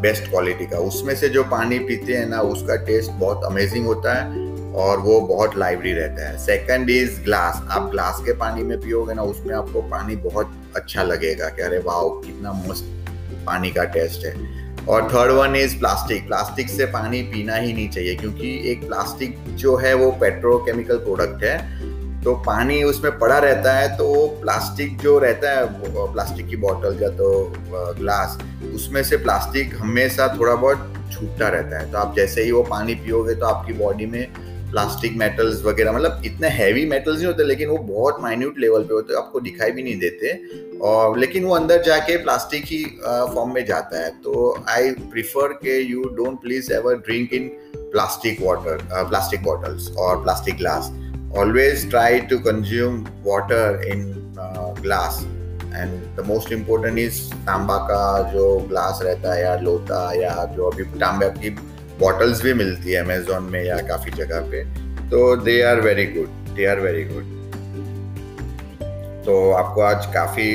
बेस्ट 0.01 0.29
क्वालिटी 0.29 0.65
का। 0.65 0.77
उसमें 0.79 1.15
से 1.15 1.29
जो 1.29 1.43
पानी 1.43 1.79
पीते 1.79 2.13
हैं 2.13 2.25
ना, 2.29 2.39
उसका 2.39 2.75
टेस्ट 2.85 3.11
बहुत 3.11 3.43
अमेजिंग 3.45 3.85
होता 3.85 4.13
है 4.13 4.43
और 4.75 4.99
वो 4.99 5.19
बहुत 5.21 5.57
लाइवली 5.57 5.93
रहता 5.93 6.29
है। 6.29 6.37
सेकंड 6.37 6.89
इज़ 6.89 7.21
ग्लास 7.23 7.61
आप 7.71 7.89
ग्लास 7.91 8.21
के 8.25 8.33
पानी 8.33 8.63
में 8.63 8.79
पियोगे 8.81 9.13
ना, 9.13 9.23
उसमें 9.23 9.55
आपको 9.55 9.81
पानी 9.81 10.15
बहुत 10.15 10.53
अच्छा 10.75 11.03
लगेगा 11.03 11.49
कि 11.49 11.61
अरे 11.61 11.79
वाह, 11.79 12.03
कितना 12.21 12.51
मस्त 12.67 12.85
पानी 13.45 13.71
का 13.71 13.83
टेस्ट 13.83 14.25
है। 14.25 14.33
और 14.87 15.07
third 15.09 15.31
one 15.31 15.55
is 15.55 15.77
plastic 15.79 16.25
plastic 16.27 16.69
से 16.69 16.85
पानी 16.85 17.21
पीना 17.23 17.55
ही 17.55 17.73
नहीं 17.73 17.89
चाहिए 17.89 18.15
क्योंकि 18.15 18.71
एक 18.71 18.87
प्लास्टिक 18.87 19.37
जो 19.49 19.75
है, 19.75 19.93
वो 19.93 20.11
पेट्रोकेमिकल 20.11 20.97
प्रोडक्ट 20.97 21.43
है। 21.43 21.93
तो 22.23 22.33
पानी 22.35 22.81
उसमें 22.83 23.17
पड़ा 23.19 23.37
रहता 23.37 23.73
है 23.73 23.87
तो 23.97 24.27
प्लास्टिक 24.41 24.97
जो 24.97 25.17
रहता 25.19 25.49
है 25.49 25.65
प्लास्टिक 26.13 26.47
की 26.47 26.55
बॉटल 26.55 26.97
या 27.01 27.09
तो 27.09 27.27
ग्लास 27.99 28.37
उसमें 28.75 29.03
से 29.03 29.17
प्लास्टिक 29.17 29.75
हमेशा 29.77 30.27
थोड़ा 30.39 30.55
बहुत 30.55 30.93
छूटता 31.13 31.47
रहता 31.49 31.79
है। 31.79 31.91
तो 31.91 31.97
आप 31.97 32.15
जैसे 32.15 32.43
ही 32.43 32.51
वो 32.51 32.63
पानी 32.63 32.95
पियोगे 32.95 33.35
तो 33.35 33.45
आपकी 33.45 33.73
बॉडी 33.73 34.05
में 34.05 34.25
प्लास्टिक 34.71 35.15
मेटल्स 35.17 35.61
वगैरह 35.63 35.91
मतलब 35.91 36.21
इतने 36.25 36.47
हैवी 36.49 36.85
मेटल्स 36.85 37.17
नहीं 37.17 37.27
होते, 37.27 37.43
लेकिन 37.43 37.69
वो 37.69 37.77
बहुत 37.77 38.17
माइन्यूट 38.21 38.59
लेवल 38.59 38.83
पे 38.83 38.93
होते 38.93 39.15
आपको 39.17 39.39
दिखाई 39.39 39.71
भी 39.71 39.83
नहीं 39.83 39.99
देते। 39.99 40.79
और 40.83 41.17
लेकिन 41.19 41.45
वो 41.45 41.53
अंदर 41.55 41.81
जाके 41.83 42.17
प्लास्टिक 42.23 42.63
ही 42.65 42.83
फॉर्म 43.33 43.53
में 43.53 43.65
जाता 43.65 44.03
है। 44.03 44.09
तो 44.23 44.33
आई 44.69 44.89
प्रिफर 45.11 45.53
के 45.61 45.79
you 45.81 46.03
don't 46.17 46.41
please 46.41 46.71
ever 46.73 46.95
drink 47.07 47.33
in 47.33 47.47
plastic 47.75 48.41
water 48.41 49.07
plastic 49.09 49.43
bottles 49.43 49.89
और 49.97 50.21
plastic 50.23 50.57
glass 50.57 50.91
always 51.37 51.89
try 51.89 52.19
to 52.29 52.37
consume 52.41 52.99
water 53.25 53.81
in 53.87 54.03
glass 54.81 55.23
and 55.75 55.91
the 56.17 56.25
most 56.27 56.51
important 56.51 56.99
is 56.99 57.21
तांबा 57.45 57.77
का 57.87 58.31
जो 58.31 58.45
ग्लास 58.69 58.99
रहता 59.03 59.33
है 59.33 59.41
या 59.43 59.55
लोटा 59.59 60.01
या 60.13 60.33
जो 60.55 60.69
अभी 60.69 60.83
तांबा 60.99 61.27
की 61.37 61.49
बॉटल्स 61.99 62.41
भी 62.43 62.53
मिलती 62.53 62.91
है 62.91 63.03
अमेजोन 63.03 63.43
में 63.43 63.63
या 63.63 63.77
काफ़ी 63.87 64.11
जगह 64.11 64.49
पे 64.51 64.63
तो 65.09 65.35
they 65.35 65.61
are 65.61 65.81
very 65.81 66.05
good 66.05 66.55
they 66.55 66.65
are 66.65 66.79
very 66.79 67.03
good 67.03 67.33
तो 69.25 69.51
आपको 69.51 69.81
आज 69.81 70.05
काफ़ी 70.13 70.47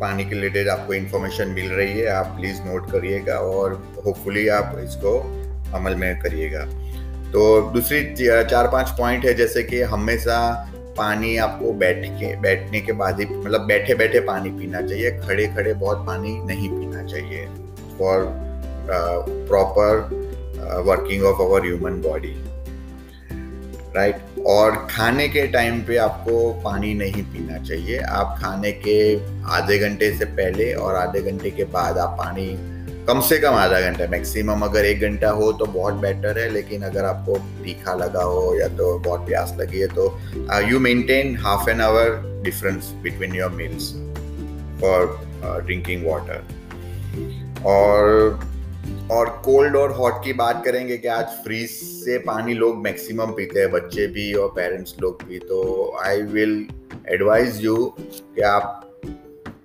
पानी 0.00 0.24
के 0.24 0.34
रिलेटेड 0.34 0.68
आपको 0.68 0.94
इन्फॉर्मेशन 0.94 1.48
मिल 1.48 1.70
रही 1.70 1.98
है, 1.98 2.06
आप 2.06 2.26
प्लीज़ 2.38 2.60
नोट 2.62 2.90
करिएगा 2.90 3.34
और 3.34 3.72
होपफुली 4.06 4.46
आप 4.48 4.76
इसको 4.84 5.18
अमल 5.74 5.94
में 5.94 6.20
करिएगा। 6.20 6.64
तो 7.32 7.70
दूसरी 7.70 8.02
चार 8.16 8.68
पाँच 8.68 8.90
पॉइंट 8.90 9.24
है, 9.24 9.34
जैसे 9.34 9.62
कि 9.62 9.80
हमेशा 9.80 10.38
पानी 10.96 11.36
आपको 11.36 11.72
बैठ 11.72 12.04
के 12.20 12.34
बैठने 12.36 12.80
के 12.80 12.92
बाद 12.92 13.20
ही 13.20 13.26
मतलब 13.26 13.60
बैठे 13.60 13.94
बैठे 13.94 14.20
पानी 14.20 14.50
पीना 14.50 14.80
चाहिए 14.80 15.10
खड़े 15.18 15.46
खड़े 15.46 15.74
बहुत 15.74 16.06
पानी 16.06 16.38
नहीं 16.44 16.68
पीना 16.70 17.02
चाहिए 17.02 17.46
for 17.98 18.24
proper 19.48 20.08
working 20.86 21.24
of 21.24 21.42
our 21.42 21.66
human 21.66 22.00
body 22.02 22.34
right 23.96 24.16
और 24.46 24.76
खाने 24.90 25.28
के 25.28 25.46
टाइम 25.46 25.80
पे 25.80 25.96
आपको 25.96 26.52
पानी 26.64 26.94
नहीं 26.94 27.22
पीना 27.22 27.58
चाहिए। 27.58 27.98
आप 27.98 28.36
खाने 28.38 28.72
के 28.72 28.94
आधे 29.44 29.78
घंटे 29.78 30.10
से 30.12 30.24
पहले 30.24 30.72
और 30.74 30.94
आधे 30.94 31.22
घंटे 31.22 31.50
के 31.50 31.64
बाद 31.64 31.98
आप 31.98 32.16
पानी 32.18 32.46
कम 33.06 33.20
से 33.20 33.38
कम 33.38 33.54
आधा 33.54 33.80
घंटा 33.80 34.06
मैक्सिमम 34.06 34.60
अगर 34.62 34.84
एक 34.84 35.00
घंटा 35.00 35.30
हो 35.30 35.52
तो 35.52 35.66
बहुत 35.66 35.94
बेटर 35.94 36.38
है, 36.38 36.48
लेकिन 36.50 36.82
अगर 36.82 37.04
आपको 37.04 37.36
तीखा 37.64 37.94
लगा 37.94 38.22
हो 38.22 38.54
या 38.60 38.68
तो 38.68 38.98
बहुत 38.98 39.26
प्यास 39.26 39.54
लगी 39.58 39.80
है 39.80 39.86
तो 39.86 40.18
you 40.68 40.80
maintain 40.80 41.36
half 41.36 41.70
an 41.70 41.80
hour 41.80 42.10
difference 42.44 42.90
between 43.02 43.34
your 43.34 43.50
meals 43.50 43.90
for 44.80 45.18
drinking 45.64 46.06
water 46.06 46.46
और 47.66 48.40
और 49.10 49.28
कोल्ड 49.44 49.76
और 49.76 49.92
हॉट 49.92 50.24
की 50.24 50.32
बात 50.32 50.64
करेंगे 50.64 50.96
कि 50.96 51.08
आज 51.08 51.24
फ्रीज 51.24 51.70
से 52.04 52.18
पानी 52.18 52.54
लोग 52.54 52.82
मैक्सिमम 52.82 53.26
पीते 53.26 53.60
हैं, 53.60 53.70
बच्चे 53.70 54.06
भी 54.06 54.32
और 54.34 54.48
पेरेंट्स 54.48 54.94
लोग 55.00 55.22
भी 55.28 55.38
तो 55.38 55.60
आई 56.02 56.22
विल 56.22 56.66
एडवाइज 57.08 57.64
यू 57.64 57.94
कि 57.98 58.42
आप 58.42 58.91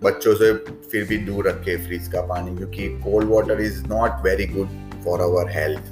बच्चों 0.02 0.34
से 0.36 0.52
फिर 0.92 1.04
भी 1.08 1.18
दूर 1.18 1.48
रखें 1.48 1.86
फ्रिज 1.86 2.08
का 2.08 2.22
पानी, 2.22 2.56
क्योंकि 2.58 2.88
cold 3.04 3.30
water 3.30 3.62
is 3.62 3.84
not 3.88 4.24
very 4.24 4.46
good 4.48 4.70
for 5.06 5.22
our 5.22 5.50
health 5.52 5.90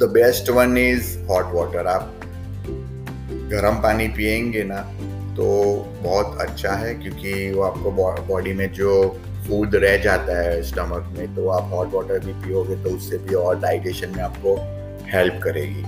the 0.00 0.08
best 0.12 0.50
one 0.50 0.76
is 0.78 1.18
hot 1.28 1.52
water 1.54 1.86
आप 1.86 2.12
गर्म 3.52 3.82
पानी 3.82 4.08
पियेंगे 4.08 4.62
ना 4.64 4.80
तो 5.36 5.46
बहुत 6.02 6.40
अच्छा 6.40 6.72
है, 6.74 6.94
क्योंकि 6.94 7.50
वो 7.52 7.62
आपको 7.62 7.90
बॉडी 8.28 8.52
में 8.52 8.72
जो 8.72 8.92
फ़ूड 9.46 9.74
रह 9.74 9.96
जाता 10.02 10.40
है 10.40 10.62
स्टमक 10.62 11.14
में 11.18 11.34
तो 11.34 11.48
आप 11.48 11.70
हॉट 11.72 11.94
वाटर 11.94 12.18
भी 12.26 12.32
पियोगे 12.42 12.82
तो 12.84 12.90
उससे 12.96 13.18
भी 13.18 13.34
और 13.34 13.58
डाइजेशन 13.60 14.16
में 14.16 14.22
आपको 14.24 14.56
हेल्प 15.12 15.40
करेगी. 15.44 15.82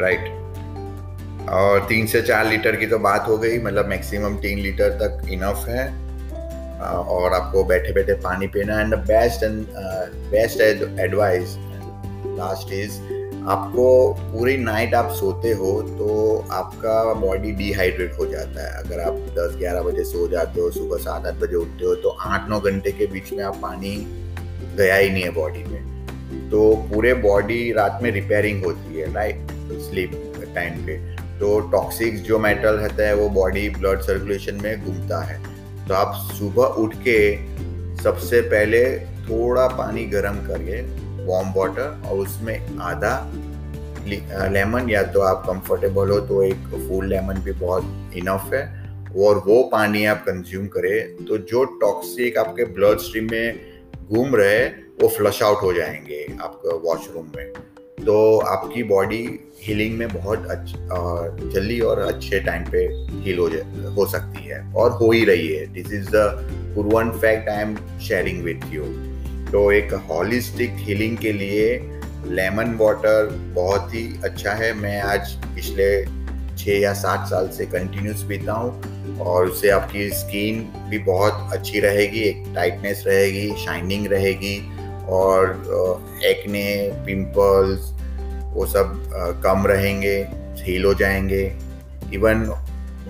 Right 0.00 0.20
right. 0.20 0.47
और 1.50 1.86
तीन 1.88 2.06
से 2.06 2.22
चार 2.22 2.46
लीटर 2.46 2.76
की 2.76 2.86
तो 2.86 2.98
बात 2.98 3.28
हो 3.28 3.36
गई 3.38 3.58
मतलब 3.58 3.88
मैक्सिमम 3.88 4.36
तीन 4.36 4.58
लीटर 4.58 4.98
तक 5.02 5.28
इनफ 5.30 5.64
है। 5.68 5.86
और 6.80 7.32
आपको 7.34 7.62
बैठे 7.64 7.92
बैठे 7.92 8.14
पानी 8.22 8.46
पीना 8.46 8.80
and 8.80 8.94
best 8.96 9.42
and 9.42 9.64
best 10.30 10.60
advice 11.00 11.54
last 12.38 12.72
is 12.72 13.00
आपको 13.48 13.86
पूरी 14.14 14.56
नाइट 14.58 14.94
आप 14.94 15.10
सोते 15.14 15.52
हो 15.52 15.70
तो 15.82 16.46
आपका 16.52 17.14
बॉडी 17.14 17.52
डिहाइड्रेट 17.52 18.18
हो 18.18 18.26
जाता 18.26 18.66
है। 18.66 18.82
अगर 18.82 19.00
आप 19.00 19.14
10-11 19.38 19.82
बजे 19.82 20.04
सो 20.04 20.26
जाते 20.28 20.60
हो, 20.60 20.70
सुबह 20.70 20.96
सात 20.98 21.26
आठ 21.26 21.34
बजे 21.34 21.56
उठते 21.56 21.84
हो 21.84 21.94
तो 21.94 22.08
आठ 22.08 22.48
नौ 22.50 22.60
घंटे 22.60 22.92
के 22.92 23.06
बीच 23.06 23.32
में 23.32 23.44
आप 23.44 23.58
पानी 23.62 23.96
गया 24.78 24.96
ही 24.96 25.10
नहीं 25.10 25.22
है 25.22 25.30
बॉडी 25.32 25.64
में। 25.64 26.50
तो 26.50 26.74
पूरे 26.92 27.14
बॉडी 27.22 27.60
रात 27.72 28.00
में 28.02 28.10
रिपेयरिंग 28.10 28.64
होती 28.64 29.00
है 29.00 29.12
राइट 29.14 29.46
स्लीप 29.82 30.10
टाइम 30.54 30.86
पे। 30.86 30.96
तो 31.40 31.58
टॉक्सिक 31.70 32.22
जो 32.22 32.38
मेटल 32.38 32.76
रहता 32.76 33.06
है, 33.06 33.14
वो 33.14 33.28
बॉडी 33.30 33.68
ब्लड 33.70 34.00
सर्कुलेशन 34.00 34.60
में 34.62 34.84
घूमता 34.84 35.22
है। 35.22 35.38
तो 35.88 35.94
आप 35.94 36.14
सुबह 36.32 36.80
उठ 36.82 36.94
के 36.98 37.18
सबसे 38.02 38.40
पहले 38.40 38.82
थोड़ा 38.98 39.66
पानी 39.68 40.04
गर्म 40.06 40.36
करिए 40.46 40.80
वार्म 41.26 41.52
वाटर 41.56 42.02
और 42.08 42.18
उसमें 42.18 42.78
आधा 42.78 43.14
लेमन 44.48 44.90
या 44.90 45.02
तो 45.02 45.20
आप 45.20 45.42
कंफर्टेबल 45.46 46.10
हो 46.10 46.20
तो 46.20 46.42
एक 46.42 46.66
फुल 46.88 47.06
लेमन 47.06 47.34
भी 47.34 47.52
बहुत 47.52 48.12
इनफ 48.16 48.50
है। 48.54 48.62
और 49.18 49.38
वो 49.46 49.62
पानी 49.72 50.04
आप 50.04 50.22
कंज्यूम 50.22 50.66
करें 50.66 51.24
तो 51.24 51.38
जो 51.38 51.64
टॉक्सिक 51.80 52.38
आपके 52.38 52.64
ब्लड 52.64 52.98
स्ट्रीम 52.98 53.28
में 53.30 53.60
घूम 54.08 54.36
रहे 54.36 54.64
वो 55.02 55.08
फ्लश 55.08 55.42
आउट 55.42 55.62
हो 55.62 55.72
जाएँगे 55.72 56.26
आपका 56.42 56.74
वॉशरूम 56.84 57.30
में। 57.36 57.52
तो 58.08 58.38
आपकी 58.48 58.82
बॉडी 58.82 59.24
हीलिंग 59.62 59.96
में 59.98 60.08
बहुत 60.08 60.46
जल्दी 61.54 61.78
और 61.80 61.98
अच्छे 62.00 62.38
टाइम 62.40 62.64
पे 62.64 62.78
हील 63.24 63.38
हो 63.38 63.48
जा 63.50 63.90
हो 63.94 64.06
सकती 64.06 64.44
है 64.44 64.60
और 64.74 64.90
हो 64.90 65.10
ही 65.12 65.24
रही 65.24 65.48
है। 65.48 65.66
This 65.72 65.92
is 65.92 66.08
the 66.10 66.84
one 66.94 67.10
fact 67.20 67.48
I 67.48 67.62
am 67.62 67.74
sharing 67.98 68.42
with 68.44 68.64
you 68.72 68.84
तो 69.52 69.70
एक 69.72 69.92
हॉलिस्टिक 70.10 70.70
हीलिंग 70.78 71.16
के 71.18 71.32
लिए 71.32 71.66
लेमन 72.26 72.74
वाटर 72.80 73.28
बहुत 73.54 73.94
ही 73.94 74.04
अच्छा 74.24 74.52
है। 74.52 74.72
मैं 74.74 75.00
आज 75.02 75.32
पिछले 75.54 75.90
छः 76.56 76.80
या 76.80 76.92
सात 76.92 77.28
साल 77.30 77.48
से 77.48 77.66
कंटिन्यूस 77.66 78.24
पीता 78.28 78.52
हूँ 78.52 79.18
और 79.26 79.48
उससे 79.48 79.70
आपकी 79.70 80.08
स्किन 80.10 80.62
भी 80.90 80.98
बहुत 80.98 81.52
अच्छी 81.52 81.80
रहेगी, 81.80 82.20
एक 82.20 82.42
टाइटनेस 82.54 83.04
रहेगी 83.06 83.48
शाइनिंग 83.64 84.06
रहेगी 84.06 84.58
और 85.10 86.20
एक्ने 86.24 86.66
पिंपल्स 87.06 87.92
वो 88.58 88.66
सब 88.66 89.40
कम 89.44 89.66
रहेंगे 89.66 90.14
हील 90.62 90.84
हो 90.84 90.94
जाएँगे। 90.94 91.42
Even 92.14 92.44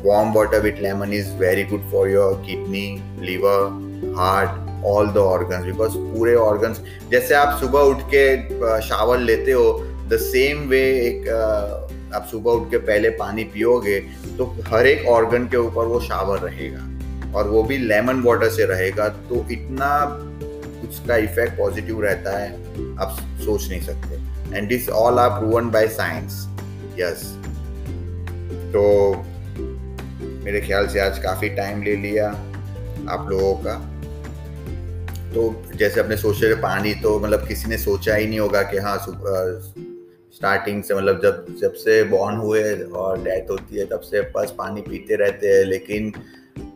warm 0.04 0.32
water 0.32 0.60
with 0.60 0.82
lemon 0.82 1.12
is 1.12 1.28
very 1.38 1.64
good 1.64 1.90
for 1.92 2.10
your 2.10 2.34
kidney 2.46 2.86
liver 3.26 4.12
heart 4.18 4.66
all 4.86 5.08
the 5.12 5.16
organs 5.18 5.64
because 5.64 5.96
पूरे 5.96 6.34
ऑर्गन्स 6.36 6.80
जैसे 7.10 7.34
आप 7.34 7.58
सुबह 7.60 7.80
उठ 7.90 8.02
के 8.14 8.22
शावर 8.88 9.18
लेते 9.20 9.52
हो 9.52 9.72
द 10.10 10.16
सेम 10.22 10.68
वे 10.68 10.80
एक 11.06 11.28
आप 12.14 12.28
सुबह 12.30 12.50
उठ 12.50 12.70
के 12.70 12.78
पहले 12.84 13.10
पानी 13.16 13.44
पियोगे 13.54 13.98
तो 14.38 14.44
हर 14.68 14.86
एक 14.86 15.06
ऑर्गन 15.08 15.46
के 15.46 15.56
ऊपर 15.56 15.86
वो 15.86 16.00
शावर 16.00 16.38
रहेगा। 16.40 16.84
और 17.38 17.48
वो 17.48 17.62
भी 17.62 17.76
लेमन 17.78 18.22
वाटर 18.22 18.48
से 18.50 18.64
रहेगा 18.66 19.08
तो 19.08 19.44
इतना 19.50 19.88
उसका 20.88 21.16
इफ़ेक्ट 21.16 21.58
पॉजिटिव 21.58 22.00
रहता 22.02 22.38
है, 22.38 22.48
आप 23.00 23.16
सोच 23.44 23.68
नहीं 23.68 23.80
सकते। 23.80 24.16
And 24.54 24.68
this 24.68 24.88
all 24.88 25.18
are 25.18 25.38
proven 25.38 25.70
by 25.70 25.88
science 25.88 26.46
yes 26.98 27.24
तो 28.72 28.82
मेरे 30.44 30.60
ख्याल 30.60 30.88
से 30.88 31.00
आज 31.00 31.18
काफ़ी 31.18 31.48
टाइम 31.56 31.82
ले 31.82 31.96
लिया 31.96 32.28
आप 33.10 33.26
लोगों 33.30 33.54
का। 33.56 33.74
तो 35.34 35.42
जैसे 35.76 36.00
अपने 36.00 36.16
सोचे 36.16 36.54
पानी 36.54 36.94
तो 36.94 37.18
मतलब 37.20 37.46
किसी 37.48 37.68
ने 37.68 37.78
सोचा 37.78 38.14
ही 38.14 38.26
नहीं 38.26 38.38
होगा 38.38 38.62
कि 38.62 38.78
हाँ 38.78 38.96
स्टार्टिंग 40.34 40.82
से 40.82 40.94
मतलब 40.94 41.20
जब 41.22 41.46
जब 41.60 41.72
से 41.74 42.02
बॉर्न 42.04 42.36
हुए 42.36 42.62
और 42.94 43.22
डेथ 43.22 43.50
होती 43.50 43.76
है, 43.76 43.84
तब 43.86 44.00
से 44.00 44.20
बस 44.36 44.54
पानी 44.58 44.80
पीते 44.80 45.16
रहते 45.16 45.48
हैं, 45.48 45.64
लेकिन 45.64 46.12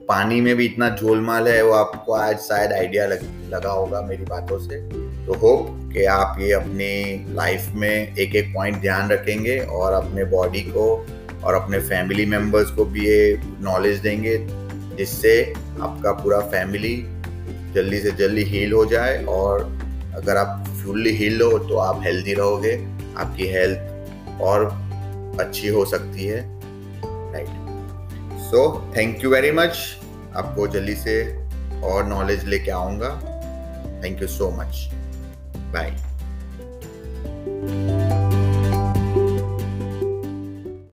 पानी 0.09 0.41
में 0.41 0.55
भी 0.57 0.65
इतना 0.67 0.89
झोलमाल 0.91 1.49
है 1.49 1.63
वो 1.63 1.73
आपको 1.73 2.13
आज 2.13 2.39
शायद 2.39 2.73
आइडिया 2.73 3.07
लग, 3.07 3.23
लगा 3.51 3.71
होगा 3.71 4.01
मेरी 4.01 4.25
बातों 4.25 4.59
से। 4.59 4.81
तो 5.27 5.35
होप 5.35 5.93
कि 5.93 6.05
आप 6.05 6.37
ये 6.41 6.53
अपनी 6.53 7.35
लाइफ 7.35 7.67
में 7.75 8.17
एक 8.17 8.35
एक 8.37 8.53
पॉइंट 8.55 8.81
ध्यान 8.81 9.11
रखेंगे 9.11 9.59
और 9.59 9.93
अपने 9.93 10.25
बॉडी 10.25 10.61
को 10.61 11.07
और 11.45 11.55
अपने 11.55 11.79
फैमिली 11.79 12.27
मेंबर्स 12.27 12.71
को 12.71 12.85
भी 12.85 13.07
ये 13.07 13.41
नॉलेज 13.61 13.99
देंगे 13.99 14.37
जिससे 14.97 15.53
आपका 15.81 16.13
पूरा 16.13 16.41
फैमिली 16.41 16.97
जल्दी 17.75 17.99
से 18.01 18.11
जल्दी 18.11 18.43
हील 18.43 18.73
हो 18.73 18.85
जाए 18.85 19.25
और 19.25 19.63
अगर 20.15 20.37
आप 20.37 20.65
फुल्ली 20.85 21.13
हील 21.17 21.43
हो 21.43 21.59
तो 21.59 21.77
आप 21.77 22.03
हेल्दी 22.05 22.35
रहोगे 22.35 22.75
आपकी 23.17 23.47
हेल्थ 23.47 24.41
और 24.41 24.65
अच्छी 25.41 25.69
हो 25.69 25.85
सकती 25.85 26.27
है। 26.27 26.52
So 28.53 28.63
thank 28.97 29.23
you 29.25 29.31
very 29.31 29.51
much 29.53 29.79
आपको 30.37 30.67
जल्दी 30.69 30.95
से 30.95 31.15
और 31.85 32.05
नॉलेज 32.05 32.45
लेके 32.45 32.71
आऊँगा. 32.71 33.09
Thank 34.05 34.23
you 34.23 34.29
so 34.29 34.51
much 34.51 34.89
bye 35.73 35.91